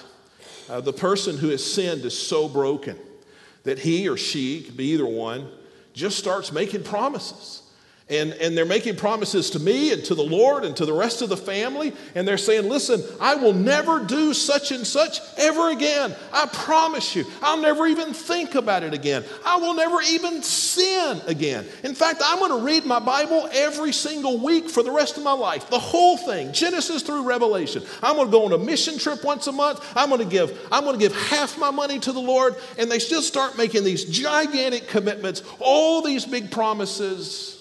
Uh, 0.70 0.82
the 0.82 0.94
person 0.94 1.38
who 1.38 1.50
has 1.50 1.64
sinned 1.64 2.04
is 2.04 2.18
so 2.18 2.50
broken 2.50 2.98
that 3.64 3.80
he 3.80 4.08
or 4.08 4.18
she, 4.18 4.62
could 4.62 4.78
be 4.78 4.92
either 4.94 5.06
one, 5.06 5.50
just 5.94 6.18
starts 6.18 6.52
making 6.52 6.84
promises. 6.84 7.64
And, 8.10 8.32
and 8.36 8.58
they're 8.58 8.66
making 8.66 8.96
promises 8.96 9.50
to 9.50 9.60
me 9.60 9.92
and 9.92 10.02
to 10.06 10.16
the 10.16 10.24
Lord 10.24 10.64
and 10.64 10.74
to 10.78 10.86
the 10.86 10.94
rest 10.94 11.22
of 11.22 11.28
the 11.28 11.36
family. 11.36 11.92
And 12.16 12.26
they're 12.26 12.38
saying, 12.38 12.70
Listen, 12.70 13.04
I 13.20 13.36
will 13.36 13.52
never 13.52 14.00
do 14.00 14.34
such 14.34 14.72
and 14.72 14.88
such 14.88 15.20
ever 15.36 15.72
again. 15.72 16.16
I 16.32 16.46
promise 16.46 17.18
you. 17.18 17.26
I'll 17.42 17.62
never 17.62 17.86
even 17.86 18.14
think 18.14 18.56
about 18.56 18.84
it 18.84 18.94
again. 18.94 19.26
I 19.46 19.58
will 19.58 19.74
never 19.74 20.02
even 20.02 20.42
sin 20.42 21.20
again. 21.28 21.66
In 21.84 21.96
fact, 21.96 22.22
I'm 22.24 22.40
going 22.40 22.58
to 22.58 22.66
read 22.66 22.86
my 22.86 23.00
Bible 23.00 23.50
every 23.52 23.92
single 23.92 24.42
week 24.42 24.70
for 24.70 24.84
the 24.84 24.92
rest 24.92 25.18
of 25.18 25.24
my 25.24 25.34
life, 25.34 25.70
the 25.70 25.78
whole 25.78 26.16
thing, 26.16 26.54
Genesis 26.54 27.02
through 27.02 27.24
Revelation. 27.24 27.84
I'm 28.02 28.16
going 28.16 28.28
to 28.28 28.32
go 28.32 28.46
on 28.46 28.54
a 28.54 28.58
mission 28.58 28.98
trip 28.98 29.26
once 29.26 29.48
a 29.48 29.52
month. 29.52 29.86
I'm 29.98 30.08
going 30.08 30.22
to 30.22 30.30
give, 30.30 30.58
I'm 30.72 30.86
going 30.86 30.98
to 30.98 31.00
give 31.00 31.14
half 31.14 31.58
my 31.58 31.72
money 31.72 32.00
to 32.00 32.14
the 32.14 32.22
Lord. 32.22 32.56
And 32.78 32.90
they 32.90 33.00
just 33.00 33.28
start 33.28 33.58
making 33.58 33.84
these 33.84 34.06
gigantic 34.06 34.88
commitments, 34.88 35.44
all 35.60 36.02
these 36.02 36.26
big 36.26 36.52
promises. 36.52 37.57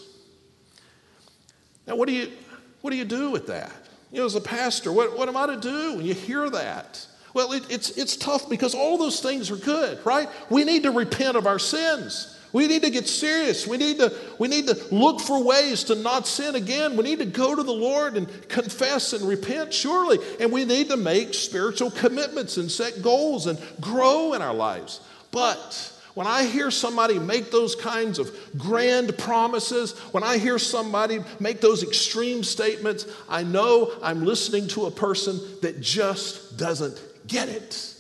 Now, 1.87 1.97
what 1.97 2.09
do 2.09 2.15
you, 2.15 2.33
what 2.81 2.91
do, 2.91 2.97
you 2.97 3.05
do 3.05 3.31
with 3.31 3.47
that? 3.49 3.73
You 4.13 4.21
know, 4.21 4.27
as 4.27 4.35
a 4.35 4.41
pastor, 4.41 4.93
what, 4.93 5.17
what 5.17 5.29
am 5.29 5.37
I 5.37 5.47
to 5.47 5.57
do 5.57 5.97
when 5.97 6.07
you 6.07 6.15
hear 6.15 6.49
that? 6.51 7.07
Well, 7.35 7.53
it, 7.53 7.71
it's, 7.71 7.91
it's 7.91 8.17
tough 8.17 8.49
because 8.49 8.75
all 8.75 8.97
those 8.97 9.21
things 9.21 9.51
are 9.51 9.57
good, 9.57 10.05
right? 10.07 10.29
We 10.49 10.65
need 10.65 10.85
to 10.85 10.91
repent 10.91 11.37
of 11.37 11.47
our 11.47 11.59
sins. 11.59 12.37
We 12.53 12.67
need 12.69 12.83
to 12.85 12.91
get 12.91 13.07
serious. 13.07 13.67
We 13.67 13.77
need 13.77 13.99
to, 13.99 14.15
we 14.39 14.49
need 14.49 14.67
to 14.69 14.83
look 14.91 15.21
for 15.21 15.45
ways 15.45 15.85
to 15.85 15.95
not 15.95 16.27
sin 16.27 16.55
again. 16.55 16.97
We 16.97 17.05
need 17.05 17.19
to 17.19 17.27
go 17.27 17.55
to 17.55 17.63
the 17.63 17.73
Lord 17.73 18.17
and 18.17 18.49
confess 18.49 19.13
and 19.13 19.29
repent, 19.29 19.75
surely. 19.75 20.19
And 20.41 20.51
we 20.51 20.65
need 20.65 20.89
to 20.89 20.97
make 20.97 21.35
spiritual 21.35 21.91
commitments 21.91 22.57
and 22.57 22.71
set 22.71 23.03
goals 23.03 23.47
and 23.47 23.59
grow 23.81 24.33
in 24.33 24.41
our 24.41 24.55
lives. 24.55 25.01
But 25.31 25.93
when 26.17 26.27
I 26.27 26.47
hear 26.47 26.71
somebody 26.71 27.19
make 27.19 27.51
those 27.51 27.75
kinds 27.75 28.19
of 28.19 28.35
grand 28.57 29.19
promises, 29.19 29.93
when 30.13 30.23
I 30.23 30.39
hear 30.39 30.59
somebody 30.59 31.19
make 31.41 31.61
those 31.61 31.83
extreme 31.83 32.43
statements, 32.43 33.07
I 33.29 33.43
know 33.43 33.93
I'm 34.03 34.25
listening 34.25 34.67
to 34.69 34.87
a 34.87 34.91
person 34.91 35.39
that 35.61 35.83
just 35.83 36.57
doesn't 36.57 36.99
get 37.27 37.51
it. 37.51 37.95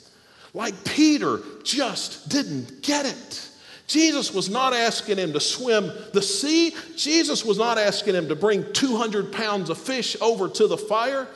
Like 0.54 0.82
Peter 0.86 1.40
just 1.62 2.30
didn't 2.30 2.80
get 2.80 3.04
it. 3.04 3.50
Jesus 3.86 4.32
was 4.32 4.48
not 4.48 4.72
asking 4.72 5.18
him 5.18 5.34
to 5.34 5.40
swim 5.40 5.92
the 6.14 6.22
sea. 6.22 6.74
Jesus 6.96 7.44
was 7.44 7.58
not 7.58 7.76
asking 7.76 8.14
him 8.14 8.28
to 8.28 8.34
bring 8.34 8.64
200 8.72 9.30
pounds 9.30 9.68
of 9.68 9.76
fish 9.76 10.16
over 10.22 10.48
to 10.48 10.66
the 10.66 10.78
fire. 10.78 11.28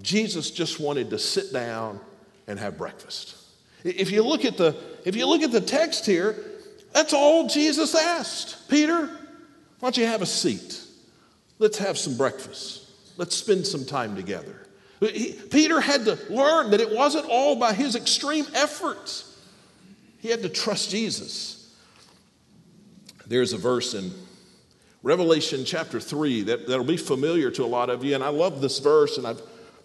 Jesus 0.00 0.52
just 0.52 0.78
wanted 0.78 1.10
to 1.10 1.18
sit 1.18 1.52
down 1.52 1.98
and 2.46 2.60
have 2.60 2.78
breakfast. 2.78 3.39
If 3.84 4.10
you 4.10 4.22
look 4.22 4.44
at 4.44 4.56
the, 4.56 4.76
if 5.04 5.16
you 5.16 5.26
look 5.26 5.42
at 5.42 5.52
the 5.52 5.60
text 5.60 6.06
here, 6.06 6.36
that's 6.92 7.12
all 7.12 7.48
Jesus 7.48 7.94
asked. 7.94 8.68
Peter, 8.68 9.06
why 9.06 9.16
don't 9.80 9.96
you 9.96 10.06
have 10.06 10.22
a 10.22 10.26
seat? 10.26 10.80
Let's 11.58 11.78
have 11.78 11.98
some 11.98 12.16
breakfast. 12.16 12.90
Let's 13.16 13.36
spend 13.36 13.66
some 13.66 13.84
time 13.84 14.16
together. 14.16 14.66
He, 15.00 15.32
Peter 15.32 15.80
had 15.80 16.04
to 16.04 16.18
learn 16.28 16.70
that 16.72 16.80
it 16.80 16.94
wasn't 16.94 17.26
all 17.28 17.56
by 17.56 17.72
his 17.72 17.96
extreme 17.96 18.46
efforts. 18.54 19.38
He 20.18 20.28
had 20.28 20.42
to 20.42 20.48
trust 20.48 20.90
Jesus. 20.90 21.74
There's 23.26 23.52
a 23.52 23.58
verse 23.58 23.94
in 23.94 24.12
Revelation 25.02 25.64
chapter 25.64 26.00
3 26.00 26.42
that, 26.42 26.66
that'll 26.66 26.84
be 26.84 26.98
familiar 26.98 27.50
to 27.52 27.64
a 27.64 27.66
lot 27.66 27.88
of 27.88 28.04
you, 28.04 28.14
and 28.14 28.22
I 28.22 28.28
love 28.28 28.60
this 28.60 28.78
verse, 28.80 29.16
and 29.16 29.26
I've 29.26 29.40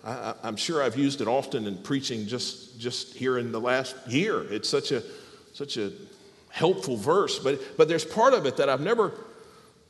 I, 0.05 0.35
am 0.43 0.55
sure 0.55 0.83
I've 0.83 0.97
used 0.97 1.21
it 1.21 1.27
often 1.27 1.65
in 1.65 1.77
preaching 1.77 2.27
just, 2.27 2.79
just 2.79 3.15
here 3.15 3.39
in 3.39 3.51
the 3.51 3.59
last 3.59 3.95
year. 4.07 4.43
It's 4.53 4.69
such 4.69 4.91
a, 4.91 5.01
such 5.53 5.77
a 5.77 5.91
helpful 6.49 6.95
verse, 6.95 7.39
but, 7.39 7.59
but 7.75 7.87
there's 7.87 8.05
part 8.05 8.33
of 8.33 8.45
it 8.45 8.57
that 8.57 8.69
I've 8.69 8.81
never, 8.81 9.13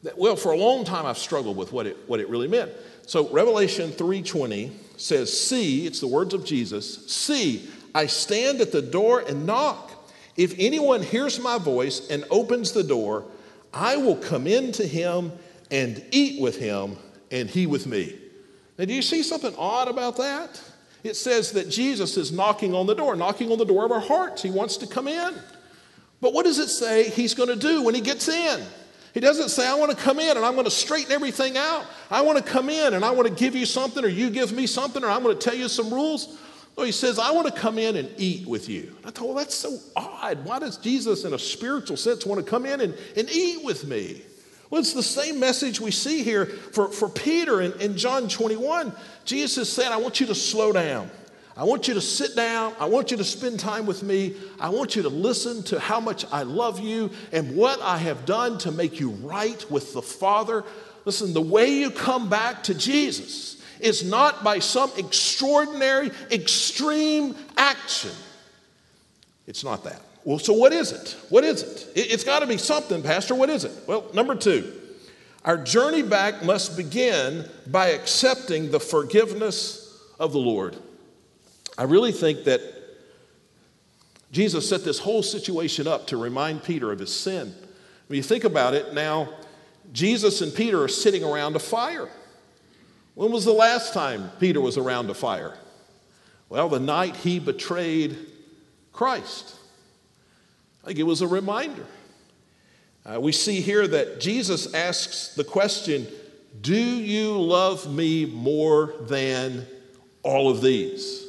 that, 0.03 0.17
well, 0.17 0.37
for 0.37 0.53
a 0.53 0.57
long 0.57 0.85
time 0.85 1.05
I've 1.05 1.17
struggled 1.17 1.57
with 1.57 1.73
what 1.73 1.85
it, 1.85 1.97
what 2.07 2.19
it 2.19 2.29
really 2.29 2.47
meant. 2.47 2.71
So 3.05 3.27
Revelation 3.29 3.91
3.20 3.91 4.71
says, 4.97 5.37
See, 5.37 5.85
it's 5.85 5.99
the 5.99 6.07
words 6.07 6.33
of 6.33 6.45
Jesus, 6.45 7.11
see, 7.11 7.69
I 7.93 8.07
stand 8.07 8.61
at 8.61 8.71
the 8.71 8.81
door 8.81 9.19
and 9.19 9.45
knock. 9.45 9.91
If 10.37 10.55
anyone 10.57 11.01
hears 11.01 11.39
my 11.39 11.57
voice 11.57 12.09
and 12.09 12.25
opens 12.29 12.71
the 12.71 12.83
door, 12.83 13.25
I 13.73 13.97
will 13.97 14.17
come 14.17 14.47
in 14.47 14.71
to 14.73 14.87
him 14.87 15.33
and 15.71 16.03
eat 16.11 16.41
with 16.41 16.57
him 16.57 16.97
and 17.31 17.49
he 17.49 17.67
with 17.67 17.85
me. 17.85 18.17
Now, 18.77 18.85
do 18.85 18.93
you 18.93 19.01
see 19.01 19.23
something 19.23 19.53
odd 19.57 19.87
about 19.87 20.17
that? 20.17 20.61
It 21.03 21.15
says 21.15 21.51
that 21.51 21.69
Jesus 21.69 22.17
is 22.17 22.31
knocking 22.31 22.73
on 22.73 22.87
the 22.87 22.95
door, 22.95 23.15
knocking 23.15 23.51
on 23.51 23.57
the 23.57 23.65
door 23.65 23.85
of 23.85 23.91
our 23.91 23.99
hearts. 23.99 24.41
He 24.41 24.49
wants 24.49 24.77
to 24.77 24.87
come 24.87 25.07
in. 25.07 25.35
But 26.19 26.33
what 26.33 26.45
does 26.45 26.57
it 26.57 26.69
say 26.69 27.09
he's 27.09 27.33
going 27.33 27.49
to 27.49 27.55
do 27.55 27.83
when 27.83 27.93
he 27.93 28.01
gets 28.01 28.27
in? 28.27 28.65
He 29.13 29.19
doesn't 29.19 29.49
say, 29.49 29.67
I 29.67 29.75
want 29.75 29.91
to 29.91 29.97
come 29.97 30.19
in 30.19 30.35
and 30.35 30.45
I'm 30.45 30.53
going 30.53 30.65
to 30.65 30.71
straighten 30.71 31.11
everything 31.11 31.57
out. 31.57 31.85
I 32.11 32.21
want 32.21 32.37
to 32.37 32.43
come 32.43 32.69
in 32.69 32.95
and 32.95 33.05
I 33.05 33.11
want 33.11 33.27
to 33.27 33.33
give 33.33 33.55
you 33.55 33.65
something, 33.65 34.03
or 34.03 34.09
you 34.09 34.29
give 34.29 34.51
me 34.51 34.67
something, 34.67 35.03
or 35.03 35.09
I'm 35.09 35.23
going 35.23 35.37
to 35.37 35.41
tell 35.41 35.55
you 35.55 35.69
some 35.69 35.93
rules. 35.93 36.37
No, 36.77 36.83
he 36.83 36.91
says, 36.91 37.17
I 37.19 37.31
want 37.31 37.47
to 37.47 37.53
come 37.53 37.77
in 37.77 37.95
and 37.95 38.09
eat 38.17 38.45
with 38.45 38.67
you. 38.67 38.93
I 39.05 39.11
thought, 39.11 39.27
well, 39.27 39.37
that's 39.37 39.55
so 39.55 39.77
odd. 39.95 40.43
Why 40.43 40.59
does 40.59 40.77
Jesus, 40.77 41.23
in 41.23 41.33
a 41.33 41.39
spiritual 41.39 41.95
sense, 41.95 42.25
want 42.25 42.43
to 42.43 42.49
come 42.49 42.65
in 42.65 42.81
and, 42.81 42.93
and 43.15 43.29
eat 43.29 43.63
with 43.63 43.85
me? 43.87 44.23
Well, 44.69 44.81
it's 44.81 44.93
the 44.93 45.03
same 45.03 45.39
message 45.39 45.79
we 45.79 45.91
see 45.91 46.23
here 46.23 46.45
for, 46.45 46.89
for 46.89 47.07
Peter 47.07 47.61
in, 47.61 47.79
in 47.79 47.97
John 47.97 48.27
21. 48.27 48.93
Jesus 49.23 49.71
said, 49.71 49.91
I 49.91 49.97
want 49.97 50.19
you 50.19 50.25
to 50.27 50.35
slow 50.35 50.71
down. 50.71 51.09
I 51.57 51.63
want 51.63 51.87
you 51.87 51.93
to 51.93 52.01
sit 52.01 52.35
down. 52.35 52.73
I 52.79 52.85
want 52.85 53.11
you 53.11 53.17
to 53.17 53.23
spend 53.23 53.59
time 53.59 53.85
with 53.85 54.03
me. 54.03 54.35
I 54.59 54.69
want 54.69 54.95
you 54.95 55.03
to 55.03 55.09
listen 55.09 55.63
to 55.63 55.79
how 55.79 55.99
much 55.99 56.25
I 56.31 56.43
love 56.43 56.79
you 56.79 57.11
and 57.31 57.55
what 57.55 57.79
I 57.81 57.97
have 57.97 58.25
done 58.25 58.57
to 58.59 58.71
make 58.71 58.99
you 58.99 59.11
right 59.11 59.71
with 59.71 59.93
the 59.93 60.01
Father. 60.01 60.65
Listen, 61.05 61.33
the 61.33 61.41
way 61.41 61.69
you 61.69 61.91
come 61.91 62.27
back 62.29 62.63
to 62.63 62.73
Jesus 62.73 63.61
is 63.79 64.03
not 64.03 64.43
by 64.43 64.59
some 64.59 64.91
extraordinary, 64.97 66.11
extreme 66.31 67.35
action. 67.55 68.11
It's 69.47 69.63
not 69.63 69.83
that. 69.83 70.01
Well, 70.25 70.39
so 70.39 70.53
what 70.53 70.73
is 70.73 70.91
it? 70.91 71.15
What 71.29 71.43
is 71.43 71.61
it? 71.61 71.87
It's 71.95 72.23
got 72.23 72.39
to 72.39 72.47
be 72.47 72.57
something, 72.57 73.03
Pastor. 73.03 73.35
What 73.35 73.51
is 73.51 73.63
it? 73.63 73.71
Well, 73.87 74.09
number 74.11 74.33
two, 74.35 74.73
our 75.45 75.55
journey 75.55 76.01
back 76.01 76.43
must 76.43 76.75
begin 76.75 77.47
by 77.67 77.89
accepting 77.89 78.71
the 78.71 78.79
forgiveness 78.79 80.01
of 80.19 80.31
the 80.31 80.39
Lord. 80.39 80.75
I 81.77 81.83
really 81.83 82.11
think 82.11 82.45
that 82.45 82.59
Jesus 84.31 84.67
set 84.67 84.83
this 84.83 84.97
whole 84.97 85.21
situation 85.21 85.87
up 85.87 86.07
to 86.07 86.17
remind 86.17 86.63
Peter 86.63 86.91
of 86.91 86.97
his 86.97 87.13
sin. 87.13 87.53
When 88.07 88.17
you 88.17 88.23
think 88.23 88.45
about 88.45 88.73
it, 88.73 88.95
now 88.95 89.29
Jesus 89.93 90.41
and 90.41 90.53
Peter 90.53 90.81
are 90.81 90.87
sitting 90.87 91.23
around 91.23 91.55
a 91.55 91.59
fire. 91.59 92.09
When 93.13 93.31
was 93.31 93.45
the 93.45 93.53
last 93.53 93.93
time 93.93 94.31
Peter 94.39 94.59
was 94.59 94.75
around 94.77 95.07
a 95.11 95.13
fire? 95.13 95.55
Well, 96.49 96.67
the 96.67 96.79
night 96.79 97.15
he 97.15 97.39
betrayed 97.39 98.17
Christ. 98.91 99.55
I 100.85 100.89
think 100.89 100.99
it 100.99 101.03
was 101.03 101.21
a 101.21 101.27
reminder. 101.27 101.83
Uh, 103.03 103.19
we 103.19 103.31
see 103.31 103.59
here 103.59 103.87
that 103.87 104.19
Jesus 104.19 104.71
asks 104.75 105.33
the 105.33 105.43
question 105.43 106.05
Do 106.61 106.75
you 106.75 107.41
love 107.41 107.91
me 107.91 108.27
more 108.27 108.93
than 109.01 109.65
all 110.21 110.47
of 110.47 110.61
these? 110.61 111.25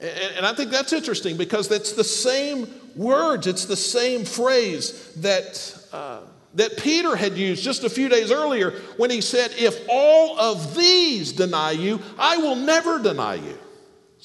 And, 0.00 0.36
and 0.38 0.46
I 0.46 0.52
think 0.52 0.72
that's 0.72 0.92
interesting 0.92 1.36
because 1.36 1.70
it's 1.70 1.92
the 1.92 2.02
same 2.02 2.66
words, 2.96 3.46
it's 3.46 3.66
the 3.66 3.76
same 3.76 4.24
phrase 4.24 5.12
that. 5.14 5.78
Uh, 5.92 6.20
that 6.54 6.76
Peter 6.76 7.16
had 7.16 7.38
used 7.38 7.64
just 7.64 7.82
a 7.82 7.88
few 7.88 8.10
days 8.10 8.30
earlier 8.30 8.72
when 8.98 9.08
he 9.08 9.22
said, 9.22 9.52
If 9.56 9.86
all 9.88 10.38
of 10.38 10.76
these 10.76 11.32
deny 11.32 11.70
you, 11.70 11.98
I 12.18 12.36
will 12.36 12.56
never 12.56 12.98
deny 12.98 13.36
you. 13.36 13.56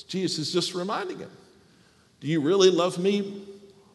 Jesus 0.09 0.37
is 0.47 0.51
just 0.51 0.75
reminding 0.75 1.19
him, 1.19 1.31
Do 2.19 2.27
you 2.27 2.41
really 2.41 2.69
love 2.69 2.97
me 2.97 3.47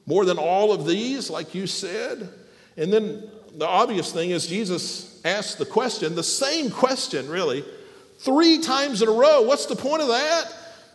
more 0.06 0.24
than 0.24 0.38
all 0.38 0.72
of 0.72 0.86
these, 0.86 1.30
like 1.30 1.54
you 1.54 1.66
said? 1.66 2.28
And 2.76 2.92
then 2.92 3.30
the 3.56 3.66
obvious 3.66 4.12
thing 4.12 4.30
is 4.30 4.46
Jesus 4.46 5.20
asked 5.24 5.58
the 5.58 5.66
question, 5.66 6.14
the 6.14 6.22
same 6.22 6.70
question 6.70 7.28
really, 7.28 7.64
three 8.18 8.58
times 8.58 9.02
in 9.02 9.08
a 9.08 9.12
row. 9.12 9.42
What's 9.42 9.66
the 9.66 9.76
point 9.76 10.02
of 10.02 10.08
that? 10.08 10.52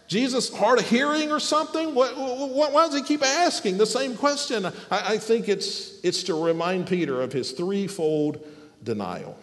Jesus 0.08 0.54
hard 0.54 0.80
of 0.80 0.90
hearing 0.90 1.32
or 1.32 1.40
something? 1.40 1.94
Why 1.94 2.88
does 2.88 2.96
he 2.96 3.04
keep 3.04 3.24
asking 3.24 3.78
the 3.78 3.86
same 3.86 4.16
question? 4.16 4.66
I, 4.66 4.72
I 4.90 5.18
think 5.18 5.50
it's, 5.50 6.00
it's 6.04 6.24
to 6.24 6.42
remind 6.42 6.88
Peter 6.88 7.22
of 7.22 7.34
his 7.34 7.52
threefold 7.52 8.46
denial. 8.84 9.38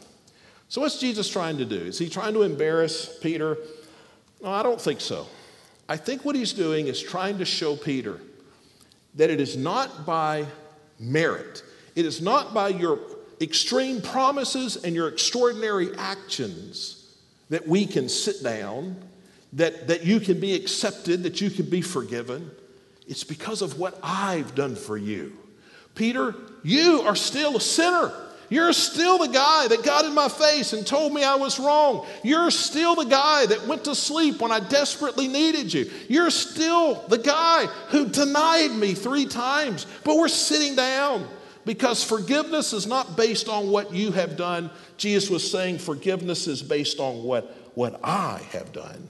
So, 0.68 0.80
what's 0.80 0.98
Jesus 0.98 1.28
trying 1.28 1.58
to 1.58 1.66
do? 1.66 1.76
Is 1.76 1.98
he 1.98 2.08
trying 2.08 2.32
to 2.32 2.42
embarrass 2.42 3.18
Peter? 3.18 3.58
No, 4.42 4.48
I 4.48 4.62
don't 4.62 4.80
think 4.80 5.00
so. 5.00 5.26
I 5.86 5.98
think 5.98 6.24
what 6.24 6.34
he's 6.34 6.54
doing 6.54 6.86
is 6.86 7.00
trying 7.00 7.38
to 7.38 7.44
show 7.44 7.76
Peter 7.76 8.20
that 9.14 9.30
it 9.30 9.40
is 9.40 9.56
not 9.56 10.06
by 10.06 10.46
merit, 10.98 11.62
it 11.94 12.04
is 12.04 12.20
not 12.20 12.54
by 12.54 12.68
your 12.68 12.98
extreme 13.40 14.00
promises 14.00 14.76
and 14.84 14.94
your 14.94 15.08
extraordinary 15.08 15.94
actions 15.96 17.16
that 17.50 17.66
we 17.66 17.86
can 17.86 18.08
sit 18.08 18.42
down 18.42 18.96
that, 19.54 19.88
that 19.88 20.04
you 20.04 20.20
can 20.20 20.40
be 20.40 20.54
accepted, 20.54 21.22
that 21.22 21.40
you 21.40 21.50
can 21.50 21.66
be 21.66 21.80
forgiven. 21.80 22.50
It's 23.06 23.24
because 23.24 23.62
of 23.62 23.78
what 23.78 23.98
I've 24.02 24.54
done 24.54 24.76
for 24.76 24.96
you. 24.96 25.36
Peter, 25.94 26.34
you 26.62 27.02
are 27.02 27.14
still 27.14 27.56
a 27.56 27.60
sinner. 27.60 28.12
You're 28.50 28.72
still 28.72 29.18
the 29.18 29.28
guy 29.28 29.68
that 29.68 29.82
got 29.82 30.04
in 30.04 30.14
my 30.14 30.28
face 30.28 30.72
and 30.72 30.86
told 30.86 31.12
me 31.12 31.24
I 31.24 31.34
was 31.34 31.58
wrong. 31.58 32.06
You're 32.22 32.50
still 32.50 32.94
the 32.94 33.04
guy 33.04 33.46
that 33.46 33.66
went 33.66 33.84
to 33.84 33.94
sleep 33.94 34.40
when 34.40 34.52
I 34.52 34.60
desperately 34.60 35.28
needed 35.28 35.72
you. 35.72 35.90
You're 36.08 36.30
still 36.30 37.06
the 37.08 37.18
guy 37.18 37.66
who 37.88 38.08
denied 38.08 38.72
me 38.72 38.94
three 38.94 39.26
times. 39.26 39.86
But 40.04 40.16
we're 40.16 40.28
sitting 40.28 40.76
down 40.76 41.26
because 41.64 42.04
forgiveness 42.04 42.72
is 42.72 42.86
not 42.86 43.16
based 43.16 43.48
on 43.48 43.70
what 43.70 43.92
you 43.92 44.12
have 44.12 44.36
done. 44.36 44.70
Jesus 44.96 45.30
was 45.30 45.50
saying 45.50 45.78
forgiveness 45.78 46.46
is 46.46 46.62
based 46.62 47.00
on 47.00 47.22
what, 47.24 47.44
what 47.74 48.00
I 48.04 48.46
have 48.52 48.72
done. 48.72 49.08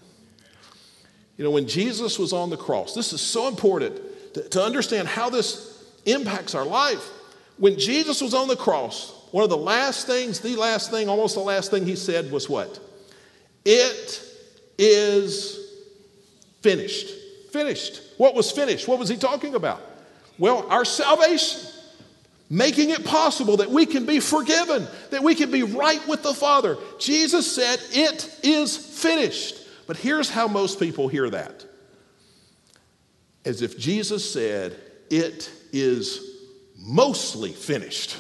You 1.37 1.45
know, 1.45 1.51
when 1.51 1.67
Jesus 1.67 2.19
was 2.19 2.33
on 2.33 2.51
the 2.51 2.57
cross, 2.57 2.95
this 2.95 3.13
is 3.13 3.21
so 3.21 3.49
important 3.49 4.01
to, 4.35 4.49
to 4.51 4.63
understand 4.63 5.09
how 5.09 5.31
this 5.31 5.85
impacts 6.07 6.55
our 6.55 6.65
life. 6.65 7.11
When 7.57 7.79
Jesus 7.79 8.21
was 8.21 8.35
on 8.35 8.49
the 8.49 8.57
cross, 8.57 9.13
one 9.35 9.43
of 9.43 9.51
the 9.51 9.57
last 9.57 10.07
things, 10.07 10.39
the 10.39 10.55
last 10.55 10.93
thing, 10.93 11.09
almost 11.09 11.35
the 11.35 11.41
last 11.41 11.73
thing 11.73 11.85
he 11.85 11.97
said 11.97 12.31
was 12.31 12.49
what? 12.49 12.79
It 13.65 14.23
is 14.79 15.59
finished. 16.63 17.09
Finished. 17.51 18.01
What 18.17 18.37
was 18.37 18.53
finished? 18.53 18.87
What 18.87 19.01
was 19.01 19.09
he 19.09 19.17
talking 19.17 19.57
about? 19.57 19.83
Well, 20.39 20.65
our 20.71 20.85
salvation, 20.85 21.69
making 22.49 22.91
it 22.91 23.05
possible 23.05 23.57
that 23.57 23.69
we 23.69 23.87
can 23.87 24.07
be 24.07 24.21
forgiven, 24.21 24.87
that 25.11 25.25
we 25.25 25.35
can 25.35 25.51
be 25.51 25.65
right 25.65 26.07
with 26.07 26.23
the 26.23 26.33
Father. 26.33 26.77
Jesus 27.01 27.53
said, 27.53 27.81
It 27.91 28.39
is 28.45 28.77
finished. 28.77 29.57
But 29.89 29.97
here's 29.97 30.31
how 30.31 30.47
most 30.47 30.79
people 30.79 31.09
hear 31.09 31.29
that 31.31 31.65
as 33.45 33.63
if 33.63 33.81
Jesus 33.81 34.33
said, 34.33 34.77
It 35.11 35.51
is 35.73 36.21
mostly 36.79 37.51
finished. 37.51 38.19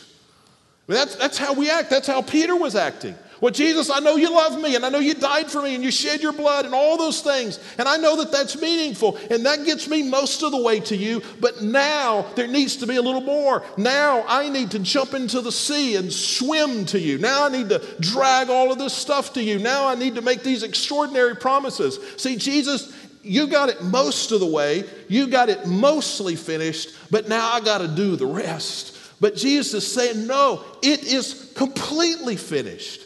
That's, 0.86 1.16
that's 1.16 1.38
how 1.38 1.54
we 1.54 1.70
act. 1.70 1.90
That's 1.90 2.06
how 2.06 2.22
Peter 2.22 2.56
was 2.56 2.76
acting. 2.76 3.14
Well, 3.40 3.52
Jesus, 3.52 3.90
I 3.90 3.98
know 3.98 4.16
you 4.16 4.30
love 4.30 4.58
me, 4.60 4.74
and 4.74 4.86
I 4.86 4.88
know 4.88 5.00
you 5.00 5.12
died 5.12 5.50
for 5.50 5.60
me, 5.60 5.74
and 5.74 5.84
you 5.84 5.90
shed 5.90 6.22
your 6.22 6.32
blood, 6.32 6.64
and 6.64 6.74
all 6.74 6.96
those 6.96 7.20
things. 7.20 7.58
And 7.78 7.88
I 7.88 7.96
know 7.96 8.16
that 8.16 8.32
that's 8.32 8.58
meaningful, 8.58 9.18
and 9.30 9.44
that 9.44 9.64
gets 9.66 9.88
me 9.88 10.02
most 10.02 10.42
of 10.42 10.50
the 10.50 10.62
way 10.62 10.80
to 10.80 10.96
you. 10.96 11.20
But 11.40 11.62
now 11.62 12.22
there 12.36 12.46
needs 12.46 12.76
to 12.76 12.86
be 12.86 12.96
a 12.96 13.02
little 13.02 13.20
more. 13.20 13.62
Now 13.76 14.24
I 14.28 14.48
need 14.48 14.70
to 14.70 14.78
jump 14.78 15.14
into 15.14 15.40
the 15.40 15.52
sea 15.52 15.96
and 15.96 16.12
swim 16.12 16.86
to 16.86 16.98
you. 16.98 17.18
Now 17.18 17.44
I 17.44 17.48
need 17.50 17.68
to 17.70 17.82
drag 18.00 18.48
all 18.48 18.72
of 18.72 18.78
this 18.78 18.94
stuff 18.94 19.34
to 19.34 19.42
you. 19.42 19.58
Now 19.58 19.88
I 19.88 19.94
need 19.94 20.14
to 20.14 20.22
make 20.22 20.42
these 20.42 20.62
extraordinary 20.62 21.36
promises. 21.36 21.98
See, 22.16 22.36
Jesus, 22.36 22.94
you 23.22 23.46
got 23.46 23.68
it 23.68 23.82
most 23.82 24.32
of 24.32 24.40
the 24.40 24.46
way, 24.46 24.84
you 25.08 25.26
got 25.26 25.48
it 25.48 25.66
mostly 25.66 26.36
finished, 26.36 26.94
but 27.10 27.28
now 27.28 27.52
I 27.52 27.60
got 27.60 27.78
to 27.78 27.88
do 27.88 28.16
the 28.16 28.26
rest. 28.26 28.93
But 29.20 29.36
Jesus 29.36 29.74
is 29.74 29.92
saying, 29.92 30.26
no, 30.26 30.64
it 30.82 31.04
is 31.04 31.52
completely 31.56 32.36
finished. 32.36 33.02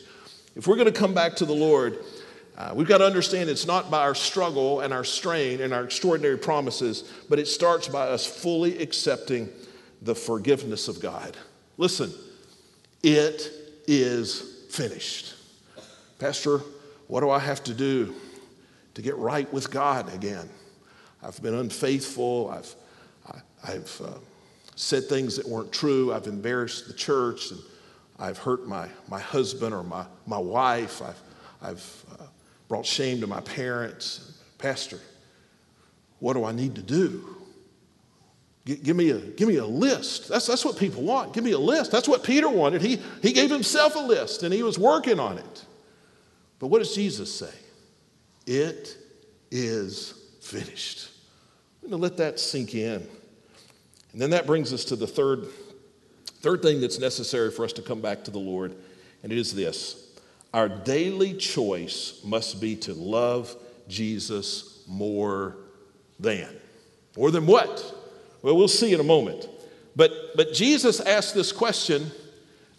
If 0.57 0.67
we're 0.67 0.77
going 0.77 0.93
to 0.93 0.99
come 0.99 1.15
back 1.15 1.37
to 1.37 1.45
the 1.45 1.55
Lord, 1.55 1.99
uh, 2.57 2.73
we've 2.75 2.89
got 2.89 2.99
to 2.99 3.07
understand 3.07 3.49
it's 3.49 3.67
not 3.67 3.91
by 3.91 4.01
our 4.01 4.15
struggle 4.15 4.81
and 4.81 4.93
our 4.93 5.05
strain 5.05 5.61
and 5.61 5.73
our 5.73 5.85
extraordinary 5.85 6.39
promises, 6.39 7.05
but 7.29 7.39
it 7.39 7.47
starts 7.47 7.87
by 7.87 8.09
us 8.09 8.27
fully 8.27 8.79
accepting 8.79 9.49
the 10.03 10.15
forgiveness 10.15 10.89
of 10.89 11.01
God. 11.01 11.37
Listen, 11.77 12.13
it 13.03 13.51
is 13.87 14.65
finished. 14.71 15.35
Pastor, 16.19 16.63
what 17.07 17.21
do 17.21 17.31
I 17.31 17.39
have 17.39 17.63
to 17.65 17.75
do 17.75 18.15
to 18.95 19.03
get 19.03 19.17
right 19.17 19.51
with 19.53 19.71
God 19.71 20.13
again? 20.13 20.49
I've 21.23 21.41
been 21.43 21.55
unfaithful. 21.55 22.51
I've, 22.51 22.75
I, 23.63 23.71
have 23.73 24.01
uh, 24.05 24.11
said 24.79 25.07
things 25.07 25.37
that 25.37 25.47
weren't 25.47 25.73
true. 25.73 26.13
I've 26.13 26.29
embarrassed 26.29 26.87
the 26.87 26.95
church. 26.95 27.51
And 27.51 27.61
I've 28.17 28.39
hurt 28.39 28.69
my, 28.69 28.89
my 29.09 29.19
husband 29.19 29.75
or 29.75 29.83
my, 29.83 30.07
my 30.25 30.39
wife. 30.39 31.03
I've, 31.03 31.21
I've 31.61 32.05
uh, 32.13 32.25
brought 32.69 32.87
shame 32.87 33.21
to 33.21 33.27
my 33.27 33.41
parents. 33.41 34.41
Pastor, 34.57 35.01
what 36.21 36.35
do 36.35 36.45
I 36.45 36.53
need 36.53 36.77
to 36.77 36.83
do? 36.83 37.37
G- 38.67 38.77
give, 38.77 38.95
me 38.95 39.11
a, 39.11 39.19
give 39.19 39.49
me 39.49 39.57
a 39.57 39.67
list. 39.67 40.29
That's, 40.29 40.47
that's 40.47 40.65
what 40.65 40.79
people 40.79 41.03
want. 41.03 41.35
Give 41.35 41.43
me 41.43 41.53
a 41.53 41.59
list. 41.59 41.91
That's 41.91 42.09
what 42.09 42.23
Peter 42.23 42.49
wanted. 42.49 42.81
He, 42.81 43.01
he 43.21 43.33
gave 43.33 43.51
himself 43.51 43.97
a 43.97 44.01
list 44.01 44.45
and 44.45 44.55
he 44.55 44.63
was 44.63 44.79
working 44.79 45.19
on 45.19 45.39
it. 45.39 45.65
But 46.61 46.69
what 46.69 46.79
does 46.79 46.95
Jesus 46.95 47.35
say? 47.35 47.55
It 48.47 48.97
is 49.51 50.15
finished. 50.41 51.11
I'm 51.83 51.91
going 51.91 52.01
to 52.01 52.03
let 52.03 52.17
that 52.19 52.39
sink 52.39 52.77
in. 52.77 53.09
And 54.19 54.23
then 54.25 54.31
that 54.31 54.49
brings 54.49 54.73
us 54.73 54.85
to 54.87 54.97
the 54.97 55.07
third, 55.07 55.47
third 56.41 56.61
thing 56.61 56.81
that's 56.81 56.99
necessary 56.99 57.53
for 57.53 57.65
us 57.65 57.73
to 57.75 57.83
come 57.83 58.01
back 58.01 58.25
to 58.25 58.33
the 58.33 58.41
Lord, 58.41 58.75
and 59.23 59.31
it 59.31 59.39
is 59.39 59.55
this 59.55 60.11
our 60.53 60.69
daily 60.69 61.35
choice 61.35 62.21
must 62.25 62.61
be 62.61 62.75
to 62.75 62.95
love 62.95 63.55
Jesus 63.87 64.83
more 64.89 65.59
than. 66.19 66.49
More 67.17 67.31
than 67.31 67.47
what? 67.47 67.95
Well, 68.43 68.57
we'll 68.57 68.67
see 68.67 68.93
in 68.93 68.99
a 68.99 69.05
moment. 69.05 69.49
But, 69.95 70.11
but 70.35 70.53
Jesus 70.53 70.99
asked 70.99 71.37
this 71.37 71.53
question 71.53 72.11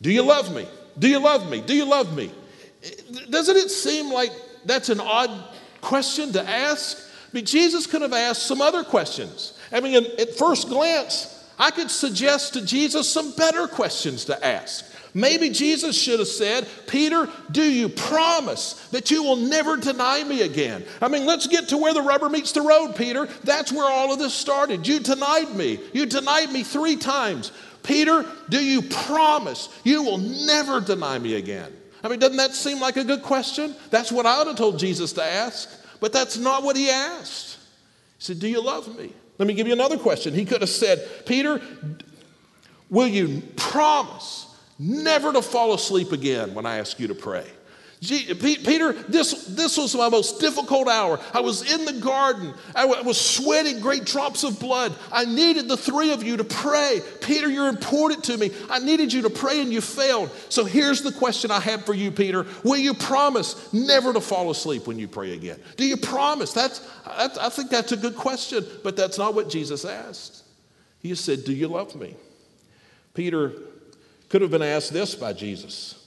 Do 0.01 0.11
you 0.11 0.23
love 0.23 0.53
me? 0.53 0.67
Do 0.97 1.07
you 1.07 1.19
love 1.19 1.49
me? 1.49 1.61
Do 1.61 1.73
you 1.73 1.85
love 1.85 2.13
me? 2.17 2.31
Doesn't 3.29 3.55
it 3.55 3.71
seem 3.71 4.11
like 4.11 4.33
that's 4.65 4.89
an 4.89 4.99
odd 4.99 5.31
question 5.79 6.33
to 6.33 6.43
ask? 6.43 6.97
I 6.97 7.29
mean, 7.31 7.45
Jesus 7.45 7.87
could 7.87 8.01
have 8.01 8.11
asked 8.11 8.45
some 8.45 8.59
other 8.59 8.83
questions. 8.83 9.53
I 9.71 9.79
mean, 9.79 9.95
at 9.95 10.35
first 10.35 10.69
glance, 10.69 11.35
I 11.57 11.71
could 11.71 11.91
suggest 11.91 12.53
to 12.53 12.65
Jesus 12.65 13.11
some 13.11 13.31
better 13.31 13.67
questions 13.67 14.25
to 14.25 14.45
ask. 14.45 14.85
Maybe 15.13 15.49
Jesus 15.49 15.99
should 15.99 16.19
have 16.19 16.27
said, 16.27 16.67
Peter, 16.87 17.27
do 17.51 17.63
you 17.63 17.89
promise 17.89 18.73
that 18.89 19.09
you 19.09 19.23
will 19.23 19.35
never 19.37 19.75
deny 19.75 20.23
me 20.23 20.43
again? 20.43 20.85
I 21.01 21.07
mean, 21.07 21.25
let's 21.25 21.47
get 21.47 21.69
to 21.69 21.77
where 21.77 21.93
the 21.93 22.01
rubber 22.01 22.29
meets 22.29 22.51
the 22.51 22.61
road, 22.61 22.95
Peter. 22.95 23.25
That's 23.43 23.71
where 23.71 23.91
all 23.91 24.13
of 24.13 24.19
this 24.19 24.33
started. 24.33 24.87
You 24.87 24.99
denied 24.99 25.55
me. 25.55 25.79
You 25.93 26.05
denied 26.05 26.51
me 26.51 26.63
three 26.63 26.95
times. 26.95 27.51
Peter, 27.81 28.23
do 28.49 28.63
you 28.63 28.83
promise 28.83 29.69
you 29.83 30.03
will 30.03 30.19
never 30.19 30.79
deny 30.79 31.17
me 31.17 31.35
again? 31.35 31.75
I 32.03 32.07
mean, 32.07 32.19
doesn't 32.19 32.37
that 32.37 32.53
seem 32.53 32.79
like 32.79 32.97
a 32.97 33.03
good 33.03 33.23
question? 33.23 33.75
That's 33.89 34.11
what 34.11 34.25
I 34.25 34.37
would 34.37 34.47
have 34.47 34.57
told 34.57 34.79
Jesus 34.79 35.13
to 35.13 35.23
ask, 35.23 35.69
but 35.99 36.13
that's 36.13 36.37
not 36.37 36.63
what 36.63 36.77
he 36.77 36.89
asked. 36.89 37.57
He 38.19 38.25
said, 38.25 38.39
Do 38.39 38.47
you 38.47 38.61
love 38.61 38.95
me? 38.97 39.11
Let 39.39 39.47
me 39.47 39.53
give 39.55 39.65
you 39.65 39.73
another 39.73 39.97
question. 39.97 40.33
He 40.33 40.45
could 40.45 40.61
have 40.61 40.69
said, 40.69 41.25
Peter, 41.25 41.61
will 42.89 43.07
you 43.07 43.41
promise 43.55 44.53
never 44.77 45.33
to 45.33 45.41
fall 45.41 45.73
asleep 45.73 46.11
again 46.11 46.53
when 46.53 46.65
I 46.65 46.77
ask 46.77 46.99
you 46.99 47.07
to 47.07 47.15
pray? 47.15 47.47
Peter, 48.01 48.93
this, 48.93 49.43
this 49.43 49.77
was 49.77 49.93
my 49.93 50.07
most 50.07 50.39
difficult 50.39 50.87
hour. 50.87 51.19
I 51.33 51.41
was 51.41 51.69
in 51.69 51.83
the 51.83 51.99
garden. 51.99 52.53
I 52.73 52.85
was 52.85 53.19
sweating 53.19 53.81
great 53.81 54.05
drops 54.05 54.45
of 54.45 54.57
blood. 54.57 54.95
I 55.11 55.25
needed 55.25 55.67
the 55.67 55.75
three 55.75 56.13
of 56.13 56.23
you 56.23 56.37
to 56.37 56.45
pray. 56.45 57.01
Peter, 57.19 57.49
you're 57.49 57.67
important 57.67 58.23
to 58.25 58.37
me. 58.37 58.51
I 58.69 58.79
needed 58.79 59.11
you 59.11 59.23
to 59.23 59.29
pray 59.29 59.59
and 59.59 59.73
you 59.73 59.81
failed. 59.81 60.31
So 60.47 60.63
here's 60.63 61.01
the 61.01 61.11
question 61.11 61.51
I 61.51 61.59
have 61.59 61.85
for 61.85 61.93
you, 61.93 62.09
Peter. 62.09 62.45
Will 62.63 62.77
you 62.77 62.93
promise 62.93 63.71
never 63.73 64.13
to 64.13 64.21
fall 64.21 64.49
asleep 64.49 64.87
when 64.87 64.97
you 64.97 65.09
pray 65.09 65.33
again? 65.33 65.59
Do 65.75 65.85
you 65.85 65.97
promise? 65.97 66.53
That's, 66.53 66.79
that's 67.05 67.37
I 67.37 67.49
think 67.49 67.69
that's 67.69 67.91
a 67.91 67.97
good 67.97 68.15
question, 68.15 68.65
but 68.81 68.95
that's 68.95 69.17
not 69.17 69.35
what 69.35 69.49
Jesus 69.49 69.83
asked. 69.83 70.45
He 70.99 71.13
said, 71.15 71.43
Do 71.43 71.51
you 71.51 71.67
love 71.67 71.93
me? 71.97 72.15
Peter 73.13 73.51
could 74.29 74.41
have 74.41 74.51
been 74.51 74.61
asked 74.61 74.93
this 74.93 75.15
by 75.15 75.33
Jesus. 75.33 75.98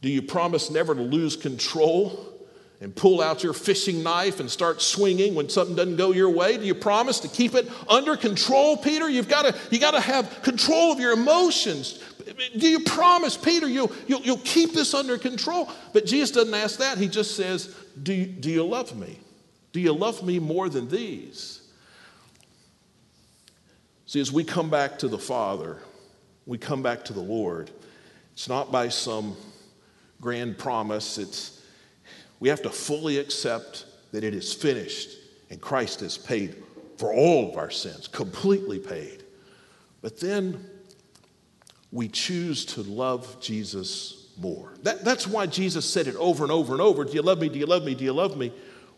Do 0.00 0.08
you 0.08 0.22
promise 0.22 0.70
never 0.70 0.94
to 0.94 1.02
lose 1.02 1.36
control 1.36 2.24
and 2.80 2.94
pull 2.94 3.20
out 3.20 3.42
your 3.42 3.52
fishing 3.52 4.02
knife 4.02 4.38
and 4.38 4.48
start 4.48 4.80
swinging 4.80 5.34
when 5.34 5.48
something 5.48 5.74
doesn't 5.74 5.96
go 5.96 6.12
your 6.12 6.30
way? 6.30 6.56
Do 6.56 6.64
you 6.64 6.74
promise 6.74 7.18
to 7.20 7.28
keep 7.28 7.54
it 7.54 7.68
under 7.88 8.16
control, 8.16 8.76
Peter? 8.76 9.08
You've 9.08 9.28
got 9.28 9.42
to, 9.42 9.58
you 9.70 9.80
got 9.80 9.92
to 9.92 10.00
have 10.00 10.42
control 10.42 10.92
of 10.92 11.00
your 11.00 11.12
emotions. 11.12 12.02
Do 12.56 12.68
you 12.68 12.80
promise, 12.80 13.36
Peter, 13.36 13.68
you'll, 13.68 13.90
you'll, 14.06 14.20
you'll 14.20 14.38
keep 14.38 14.72
this 14.72 14.94
under 14.94 15.18
control? 15.18 15.68
But 15.92 16.06
Jesus 16.06 16.30
doesn't 16.30 16.54
ask 16.54 16.78
that. 16.78 16.98
He 16.98 17.08
just 17.08 17.34
says, 17.34 17.74
do 18.00 18.12
you, 18.12 18.26
do 18.26 18.50
you 18.50 18.64
love 18.64 18.96
me? 18.96 19.18
Do 19.72 19.80
you 19.80 19.92
love 19.92 20.22
me 20.24 20.38
more 20.38 20.68
than 20.68 20.88
these? 20.88 21.62
See, 24.06 24.20
as 24.20 24.30
we 24.30 24.44
come 24.44 24.70
back 24.70 25.00
to 25.00 25.08
the 25.08 25.18
Father, 25.18 25.78
we 26.46 26.56
come 26.58 26.82
back 26.82 27.04
to 27.06 27.12
the 27.12 27.20
Lord, 27.20 27.70
it's 28.32 28.48
not 28.48 28.70
by 28.70 28.88
some 28.88 29.36
grand 30.20 30.58
promise. 30.58 31.18
It's, 31.18 31.62
we 32.40 32.48
have 32.48 32.62
to 32.62 32.70
fully 32.70 33.18
accept 33.18 33.86
that 34.12 34.24
it 34.24 34.34
is 34.34 34.52
finished 34.52 35.10
and 35.50 35.60
Christ 35.60 36.00
has 36.00 36.18
paid 36.18 36.56
for 36.96 37.12
all 37.12 37.50
of 37.50 37.56
our 37.56 37.70
sins, 37.70 38.08
completely 38.08 38.78
paid. 38.78 39.22
But 40.02 40.20
then 40.20 40.64
we 41.92 42.08
choose 42.08 42.64
to 42.66 42.82
love 42.82 43.40
Jesus 43.40 44.28
more. 44.38 44.74
That, 44.82 45.04
that's 45.04 45.26
why 45.26 45.46
Jesus 45.46 45.88
said 45.90 46.06
it 46.06 46.16
over 46.16 46.44
and 46.44 46.52
over 46.52 46.72
and 46.72 46.82
over 46.82 47.04
Do 47.04 47.12
you 47.12 47.22
love 47.22 47.40
me? 47.40 47.48
Do 47.48 47.58
you 47.58 47.66
love 47.66 47.84
me? 47.84 47.94
Do 47.94 48.04
you 48.04 48.12
love 48.12 48.36
me? 48.36 48.52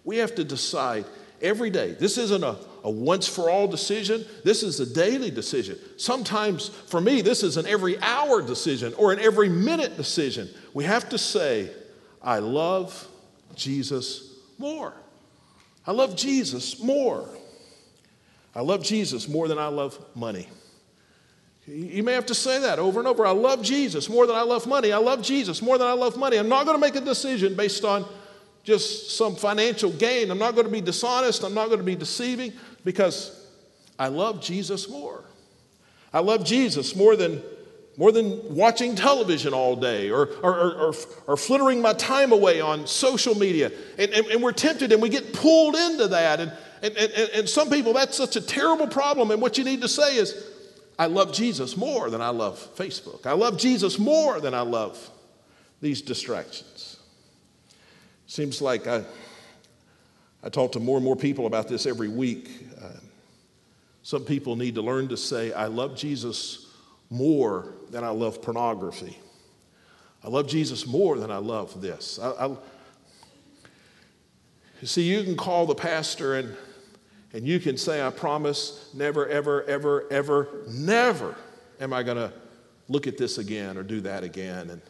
We 0.04 0.18
have 0.18 0.34
to 0.36 0.44
decide 0.44 1.04
every 1.40 1.70
day. 1.70 1.92
This 1.92 2.18
isn't 2.18 2.42
a, 2.42 2.56
a 2.82 2.90
once 2.90 3.26
for 3.26 3.50
all 3.50 3.66
decision, 3.66 4.24
this 4.44 4.62
is 4.62 4.80
a 4.80 4.86
daily 4.86 5.30
decision. 5.30 5.78
Sometimes 5.96 6.68
for 6.68 7.00
me, 7.00 7.20
this 7.20 7.42
is 7.42 7.56
an 7.56 7.66
every 7.66 7.98
hour 8.00 8.42
decision 8.42 8.94
or 8.94 9.12
an 9.12 9.18
every 9.18 9.48
minute 9.48 9.96
decision. 9.96 10.48
We 10.74 10.84
have 10.84 11.08
to 11.10 11.18
say, 11.18 11.70
I 12.22 12.38
love 12.38 13.08
Jesus 13.54 14.34
more. 14.58 14.94
I 15.86 15.92
love 15.92 16.16
Jesus 16.16 16.80
more. 16.80 17.28
I 18.54 18.60
love 18.60 18.82
Jesus 18.82 19.28
more 19.28 19.48
than 19.48 19.58
I 19.58 19.68
love 19.68 19.98
money. 20.14 20.48
You 21.66 22.02
may 22.02 22.14
have 22.14 22.26
to 22.26 22.34
say 22.34 22.58
that 22.60 22.78
over 22.78 22.98
and 22.98 23.06
over. 23.06 23.24
I 23.24 23.30
love 23.30 23.62
Jesus 23.62 24.08
more 24.08 24.26
than 24.26 24.34
I 24.34 24.42
love 24.42 24.66
money. 24.66 24.92
I 24.92 24.98
love 24.98 25.22
Jesus 25.22 25.62
more 25.62 25.78
than 25.78 25.86
I 25.86 25.92
love 25.92 26.16
money. 26.16 26.36
I'm 26.36 26.48
not 26.48 26.66
going 26.66 26.76
to 26.76 26.80
make 26.80 26.96
a 26.96 27.00
decision 27.00 27.54
based 27.54 27.84
on 27.84 28.04
just 28.64 29.16
some 29.16 29.36
financial 29.36 29.90
gain. 29.90 30.30
I'm 30.30 30.38
not 30.38 30.54
going 30.54 30.66
to 30.66 30.72
be 30.72 30.80
dishonest. 30.80 31.44
I'm 31.44 31.54
not 31.54 31.66
going 31.66 31.78
to 31.78 31.84
be 31.84 31.94
deceiving 31.94 32.52
because 32.84 33.46
I 33.98 34.08
love 34.08 34.40
Jesus 34.40 34.88
more. 34.88 35.24
I 36.12 36.20
love 36.20 36.44
Jesus 36.44 36.96
more 36.96 37.16
than, 37.16 37.42
more 37.96 38.10
than 38.12 38.54
watching 38.54 38.96
television 38.96 39.54
all 39.54 39.76
day 39.76 40.10
or, 40.10 40.26
or, 40.42 40.72
or, 40.74 40.94
or, 41.26 41.36
flittering 41.36 41.80
my 41.80 41.92
time 41.92 42.32
away 42.32 42.60
on 42.60 42.86
social 42.86 43.34
media. 43.34 43.70
And, 43.98 44.10
and, 44.12 44.26
and 44.26 44.42
we're 44.42 44.52
tempted 44.52 44.90
and 44.90 45.00
we 45.00 45.08
get 45.08 45.32
pulled 45.32 45.76
into 45.76 46.08
that. 46.08 46.40
And, 46.40 46.52
and, 46.82 46.96
and, 46.96 47.12
and 47.12 47.48
some 47.48 47.70
people, 47.70 47.92
that's 47.92 48.16
such 48.16 48.36
a 48.36 48.40
terrible 48.40 48.88
problem. 48.88 49.30
And 49.30 49.40
what 49.40 49.58
you 49.58 49.64
need 49.64 49.82
to 49.82 49.88
say 49.88 50.16
is, 50.16 50.46
I 50.98 51.06
love 51.06 51.32
Jesus 51.32 51.76
more 51.76 52.10
than 52.10 52.20
I 52.20 52.28
love 52.28 52.58
Facebook. 52.76 53.24
I 53.24 53.32
love 53.32 53.56
Jesus 53.58 53.98
more 53.98 54.40
than 54.40 54.52
I 54.52 54.60
love 54.60 55.10
these 55.80 56.02
distractions. 56.02 56.98
Seems 58.26 58.60
like 58.60 58.86
I, 58.86 59.04
I 60.42 60.50
talk 60.50 60.72
to 60.72 60.80
more 60.80 60.96
and 60.96 61.04
more 61.04 61.16
people 61.16 61.46
about 61.46 61.68
this 61.68 61.86
every 61.86 62.08
week. 62.08 62.50
Some 64.02 64.24
people 64.24 64.56
need 64.56 64.74
to 64.76 64.82
learn 64.82 65.08
to 65.08 65.16
say, 65.16 65.52
I 65.52 65.66
love 65.66 65.96
Jesus 65.96 66.74
more 67.10 67.74
than 67.90 68.04
I 68.04 68.10
love 68.10 68.40
pornography. 68.40 69.18
I 70.22 70.28
love 70.28 70.46
Jesus 70.48 70.86
more 70.86 71.18
than 71.18 71.30
I 71.30 71.38
love 71.38 71.80
this. 71.80 72.18
I, 72.18 72.46
I, 72.46 72.56
see, 74.82 75.02
you 75.02 75.24
can 75.24 75.36
call 75.36 75.66
the 75.66 75.74
pastor 75.74 76.36
and, 76.36 76.56
and 77.32 77.46
you 77.46 77.60
can 77.60 77.76
say, 77.76 78.04
I 78.04 78.10
promise 78.10 78.90
never, 78.94 79.28
ever, 79.28 79.64
ever, 79.64 80.06
ever, 80.10 80.48
never 80.68 81.36
am 81.80 81.92
I 81.92 82.02
going 82.02 82.16
to 82.16 82.32
look 82.88 83.06
at 83.06 83.18
this 83.18 83.38
again 83.38 83.76
or 83.76 83.82
do 83.82 84.00
that 84.02 84.24
again. 84.24 84.70
And 84.70 84.82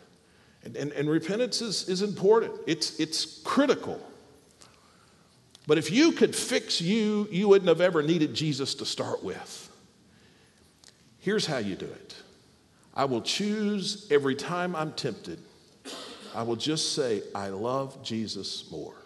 and, 0.63 0.77
and, 0.77 0.93
and 0.93 1.09
repentance 1.09 1.63
is, 1.63 1.89
is 1.89 2.03
important, 2.03 2.53
it's, 2.67 2.99
it's 3.01 3.41
critical. 3.43 4.01
But 5.71 5.79
if 5.79 5.93
you 5.93 6.11
could 6.11 6.35
fix 6.35 6.81
you, 6.81 7.29
you 7.31 7.47
wouldn't 7.47 7.69
have 7.69 7.81
ever 7.81 8.03
needed 8.03 8.35
Jesus 8.35 8.75
to 8.75 8.85
start 8.85 9.23
with. 9.23 9.71
Here's 11.21 11.47
how 11.47 11.59
you 11.59 11.77
do 11.77 11.87
it 11.87 12.17
I 12.93 13.05
will 13.05 13.23
choose 13.23 14.09
every 14.11 14.35
time 14.35 14.75
I'm 14.75 14.91
tempted, 14.95 15.39
I 16.35 16.43
will 16.43 16.57
just 16.57 16.97
say, 16.97 17.23
I 17.37 17.51
love 17.51 18.03
Jesus 18.03 18.69
more. 18.73 18.97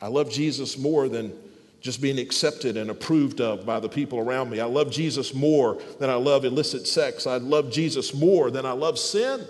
I 0.00 0.06
love 0.06 0.30
Jesus 0.30 0.78
more 0.78 1.08
than 1.08 1.36
just 1.80 2.00
being 2.00 2.20
accepted 2.20 2.76
and 2.76 2.88
approved 2.88 3.40
of 3.40 3.66
by 3.66 3.80
the 3.80 3.88
people 3.88 4.20
around 4.20 4.50
me. 4.50 4.60
I 4.60 4.66
love 4.66 4.92
Jesus 4.92 5.34
more 5.34 5.82
than 5.98 6.08
I 6.08 6.14
love 6.14 6.44
illicit 6.44 6.86
sex. 6.86 7.26
I 7.26 7.38
love 7.38 7.72
Jesus 7.72 8.14
more 8.14 8.52
than 8.52 8.64
I 8.64 8.70
love 8.74 8.96
sin. 8.96 9.44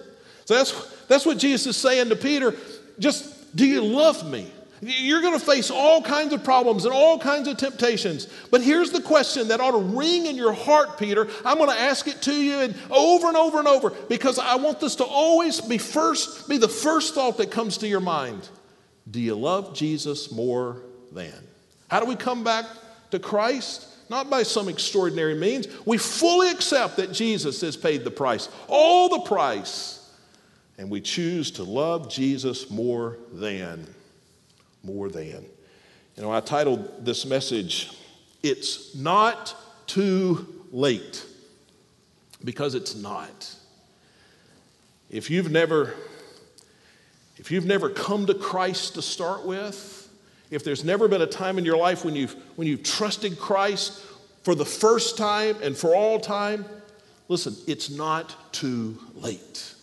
So 0.46 0.54
that's, 0.54 1.04
that's 1.04 1.26
what 1.26 1.36
Jesus 1.36 1.66
is 1.66 1.76
saying 1.76 2.08
to 2.08 2.16
Peter. 2.16 2.54
Just, 2.98 3.54
do 3.54 3.66
you 3.66 3.84
love 3.84 4.26
me? 4.26 4.50
You're 4.80 5.20
going 5.20 5.38
to 5.38 5.44
face 5.44 5.70
all 5.70 6.02
kinds 6.02 6.32
of 6.32 6.44
problems 6.44 6.84
and 6.84 6.94
all 6.94 7.18
kinds 7.18 7.48
of 7.48 7.56
temptations. 7.56 8.28
But 8.50 8.62
here's 8.62 8.90
the 8.90 9.02
question 9.02 9.48
that 9.48 9.60
ought 9.60 9.72
to 9.72 9.78
ring 9.78 10.26
in 10.26 10.36
your 10.36 10.52
heart, 10.52 10.98
Peter. 10.98 11.28
I'm 11.44 11.58
going 11.58 11.70
to 11.70 11.80
ask 11.80 12.06
it 12.06 12.22
to 12.22 12.34
you 12.34 12.58
and 12.60 12.74
over 12.90 13.28
and 13.28 13.36
over 13.36 13.58
and 13.58 13.68
over 13.68 13.90
because 13.90 14.38
I 14.38 14.56
want 14.56 14.80
this 14.80 14.96
to 14.96 15.04
always 15.04 15.60
be 15.60 15.78
first, 15.78 16.48
be 16.48 16.58
the 16.58 16.68
first 16.68 17.14
thought 17.14 17.38
that 17.38 17.50
comes 17.50 17.78
to 17.78 17.88
your 17.88 18.00
mind. 18.00 18.48
Do 19.10 19.20
you 19.20 19.34
love 19.34 19.74
Jesus 19.74 20.30
more 20.30 20.82
than? 21.12 21.32
How 21.88 22.00
do 22.00 22.06
we 22.06 22.16
come 22.16 22.44
back 22.44 22.66
to 23.10 23.18
Christ? 23.18 23.86
Not 24.10 24.30
by 24.30 24.42
some 24.42 24.68
extraordinary 24.68 25.34
means. 25.34 25.66
We 25.84 25.98
fully 25.98 26.50
accept 26.50 26.96
that 26.96 27.12
Jesus 27.12 27.60
has 27.62 27.76
paid 27.76 28.04
the 28.04 28.10
price, 28.10 28.48
all 28.68 29.08
the 29.08 29.20
price 29.20 29.98
and 30.78 30.88
we 30.88 31.00
choose 31.00 31.50
to 31.52 31.64
love 31.64 32.08
Jesus 32.08 32.70
more 32.70 33.18
than, 33.32 33.92
more 34.82 35.08
than. 35.08 35.44
You 36.16 36.22
know, 36.22 36.32
I 36.32 36.40
titled 36.40 37.04
this 37.04 37.24
message, 37.24 37.92
It's 38.42 38.94
Not 38.94 39.54
Too 39.86 40.64
Late. 40.72 41.24
because 42.44 42.74
it's 42.74 42.94
not. 42.94 43.54
If 45.10 45.30
you've 45.30 45.50
never 45.50 45.94
if 47.36 47.52
you've 47.52 47.66
never 47.66 47.88
come 47.88 48.26
to 48.26 48.34
Christ 48.34 48.94
to 48.94 49.02
start 49.02 49.46
with, 49.46 50.08
if 50.50 50.64
there's 50.64 50.84
never 50.84 51.06
been 51.06 51.22
a 51.22 51.26
time 51.26 51.56
in 51.56 51.64
your 51.64 51.76
life 51.76 52.04
when 52.04 52.16
you've 52.16 52.34
when 52.56 52.66
you've 52.66 52.82
trusted 52.82 53.38
Christ 53.38 54.02
for 54.42 54.54
the 54.54 54.64
first 54.64 55.16
time 55.16 55.56
and 55.62 55.76
for 55.76 55.94
all 55.94 56.18
time, 56.18 56.64
listen, 57.28 57.54
it's 57.66 57.90
not 57.90 58.52
too 58.52 58.98
late. 59.14 59.74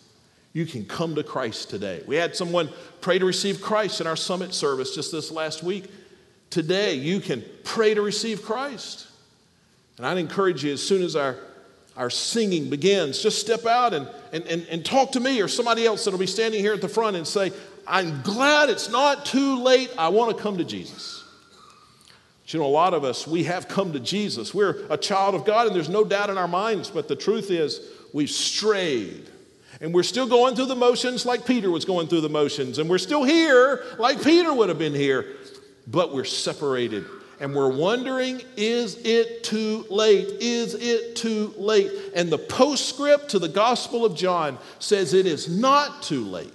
You 0.55 0.65
can 0.65 0.85
come 0.85 1.15
to 1.15 1.23
Christ 1.23 1.69
today. 1.69 2.01
We 2.07 2.15
had 2.15 2.33
someone 2.33 2.69
pray 3.01 3.19
to 3.19 3.25
receive 3.25 3.61
Christ 3.61 3.99
in 3.99 4.07
our 4.07 4.15
summit 4.15 4.53
service 4.53 4.95
just 4.95 5.11
this 5.11 5.29
last 5.29 5.63
week. 5.63 5.83
Today, 6.49 6.93
you 6.93 7.19
can 7.19 7.43
pray 7.65 7.93
to 7.93 8.01
receive 8.01 8.41
Christ. 8.41 9.05
And 9.97 10.05
I'd 10.05 10.17
encourage 10.17 10.63
you 10.63 10.71
as 10.71 10.81
soon 10.81 11.03
as 11.03 11.17
our 11.17 11.35
our 11.97 12.09
singing 12.09 12.69
begins, 12.69 13.21
just 13.21 13.39
step 13.39 13.65
out 13.65 13.93
and, 13.93 14.09
and, 14.33 14.43
and, 14.45 14.67
and 14.69 14.85
talk 14.85 15.13
to 15.13 15.19
me 15.19 15.41
or 15.41 15.47
somebody 15.47 15.85
else 15.85 16.03
that'll 16.03 16.19
be 16.19 16.27
standing 16.27 16.59
here 16.59 16.73
at 16.73 16.81
the 16.81 16.89
front 16.89 17.15
and 17.15 17.25
say, 17.25 17.51
I'm 17.87 18.21
glad 18.21 18.69
it's 18.69 18.89
not 18.89 19.25
too 19.25 19.61
late. 19.61 19.91
I 19.97 20.09
want 20.09 20.35
to 20.35 20.41
come 20.41 20.57
to 20.57 20.65
Jesus. 20.65 21.23
But 22.43 22.53
you 22.53 22.59
know, 22.59 22.65
a 22.65 22.67
lot 22.67 22.93
of 22.93 23.03
us, 23.03 23.25
we 23.25 23.45
have 23.45 23.67
come 23.67 23.93
to 23.93 23.99
Jesus. 23.99 24.53
We're 24.53 24.85
a 24.89 24.97
child 24.97 25.35
of 25.35 25.45
God, 25.45 25.67
and 25.67 25.75
there's 25.75 25.89
no 25.89 26.03
doubt 26.03 26.29
in 26.29 26.37
our 26.37 26.47
minds, 26.47 26.89
but 26.89 27.07
the 27.07 27.15
truth 27.15 27.49
is, 27.49 27.79
we've 28.13 28.29
strayed. 28.29 29.29
And 29.81 29.93
we're 29.93 30.03
still 30.03 30.27
going 30.27 30.55
through 30.55 30.67
the 30.67 30.75
motions 30.75 31.25
like 31.25 31.45
Peter 31.45 31.69
was 31.69 31.85
going 31.85 32.07
through 32.07 32.21
the 32.21 32.29
motions. 32.29 32.79
And 32.79 32.89
we're 32.89 32.97
still 32.97 33.23
here 33.23 33.83
like 33.97 34.23
Peter 34.23 34.53
would 34.53 34.69
have 34.69 34.79
been 34.79 34.93
here, 34.93 35.25
but 35.87 36.13
we're 36.13 36.23
separated 36.25 37.05
and 37.39 37.53
we're 37.53 37.71
wondering, 37.71 38.41
is 38.55 38.97
it 39.03 39.43
too 39.43 39.85
late? 39.89 40.27
Is 40.39 40.73
it 40.73 41.15
too 41.15 41.53
late? 41.57 41.91
And 42.15 42.29
the 42.29 42.37
postscript 42.37 43.29
to 43.29 43.39
the 43.39 43.49
Gospel 43.49 44.05
of 44.05 44.15
John 44.15 44.57
says 44.79 45.13
it 45.13 45.25
is 45.25 45.49
not 45.49 46.01
too 46.01 46.23
late 46.23 46.51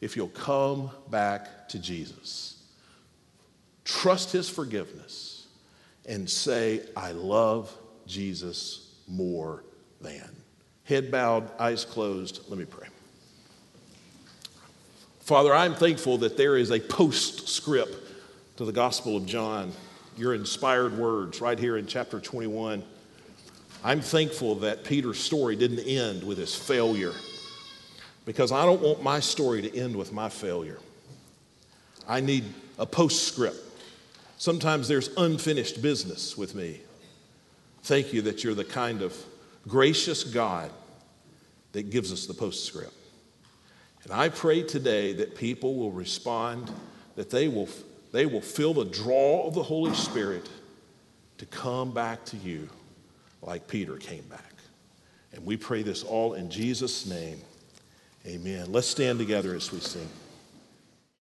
if 0.00 0.16
you'll 0.16 0.28
come 0.28 0.90
back 1.10 1.68
to 1.70 1.78
Jesus. 1.78 2.62
Trust 3.84 4.32
his 4.32 4.48
forgiveness 4.48 5.46
and 6.06 6.28
say, 6.28 6.82
I 6.96 7.12
love 7.12 7.74
Jesus 8.06 8.94
more 9.08 9.64
than. 10.00 10.43
Head 10.84 11.10
bowed, 11.10 11.50
eyes 11.58 11.84
closed. 11.84 12.40
Let 12.48 12.58
me 12.58 12.64
pray. 12.66 12.88
Father, 15.20 15.54
I'm 15.54 15.74
thankful 15.74 16.18
that 16.18 16.36
there 16.36 16.56
is 16.56 16.70
a 16.70 16.80
postscript 16.80 17.96
to 18.56 18.66
the 18.66 18.72
Gospel 18.72 19.16
of 19.16 19.24
John, 19.24 19.72
your 20.18 20.34
inspired 20.34 20.98
words 20.98 21.40
right 21.40 21.58
here 21.58 21.78
in 21.78 21.86
chapter 21.86 22.20
21. 22.20 22.82
I'm 23.82 24.00
thankful 24.02 24.56
that 24.56 24.84
Peter's 24.84 25.18
story 25.18 25.56
didn't 25.56 25.80
end 25.80 26.22
with 26.22 26.38
his 26.38 26.54
failure 26.54 27.12
because 28.26 28.52
I 28.52 28.64
don't 28.64 28.80
want 28.80 29.02
my 29.02 29.20
story 29.20 29.62
to 29.62 29.76
end 29.76 29.96
with 29.96 30.12
my 30.12 30.28
failure. 30.28 30.78
I 32.06 32.20
need 32.20 32.44
a 32.78 32.86
postscript. 32.86 33.56
Sometimes 34.36 34.88
there's 34.88 35.08
unfinished 35.16 35.80
business 35.80 36.36
with 36.36 36.54
me. 36.54 36.80
Thank 37.82 38.12
you 38.12 38.22
that 38.22 38.44
you're 38.44 38.54
the 38.54 38.64
kind 38.64 39.00
of 39.00 39.16
gracious 39.68 40.24
God 40.24 40.70
that 41.72 41.90
gives 41.90 42.12
us 42.12 42.26
the 42.26 42.34
postscript. 42.34 42.94
And 44.04 44.12
I 44.12 44.28
pray 44.28 44.62
today 44.62 45.14
that 45.14 45.34
people 45.34 45.76
will 45.76 45.90
respond, 45.90 46.70
that 47.16 47.30
they 47.30 47.48
will 47.48 47.68
they 48.12 48.26
will 48.26 48.40
feel 48.40 48.72
the 48.74 48.84
draw 48.84 49.44
of 49.44 49.54
the 49.54 49.62
Holy 49.62 49.92
Spirit 49.94 50.48
to 51.38 51.46
come 51.46 51.92
back 51.92 52.24
to 52.26 52.36
you 52.36 52.68
like 53.42 53.66
Peter 53.66 53.96
came 53.96 54.22
back. 54.28 54.52
And 55.32 55.44
we 55.44 55.56
pray 55.56 55.82
this 55.82 56.04
all 56.04 56.34
in 56.34 56.48
Jesus' 56.48 57.06
name. 57.06 57.40
Amen. 58.24 58.70
Let's 58.70 58.86
stand 58.86 59.18
together 59.18 59.56
as 59.56 59.72
we 59.72 59.80
sing. 59.80 60.08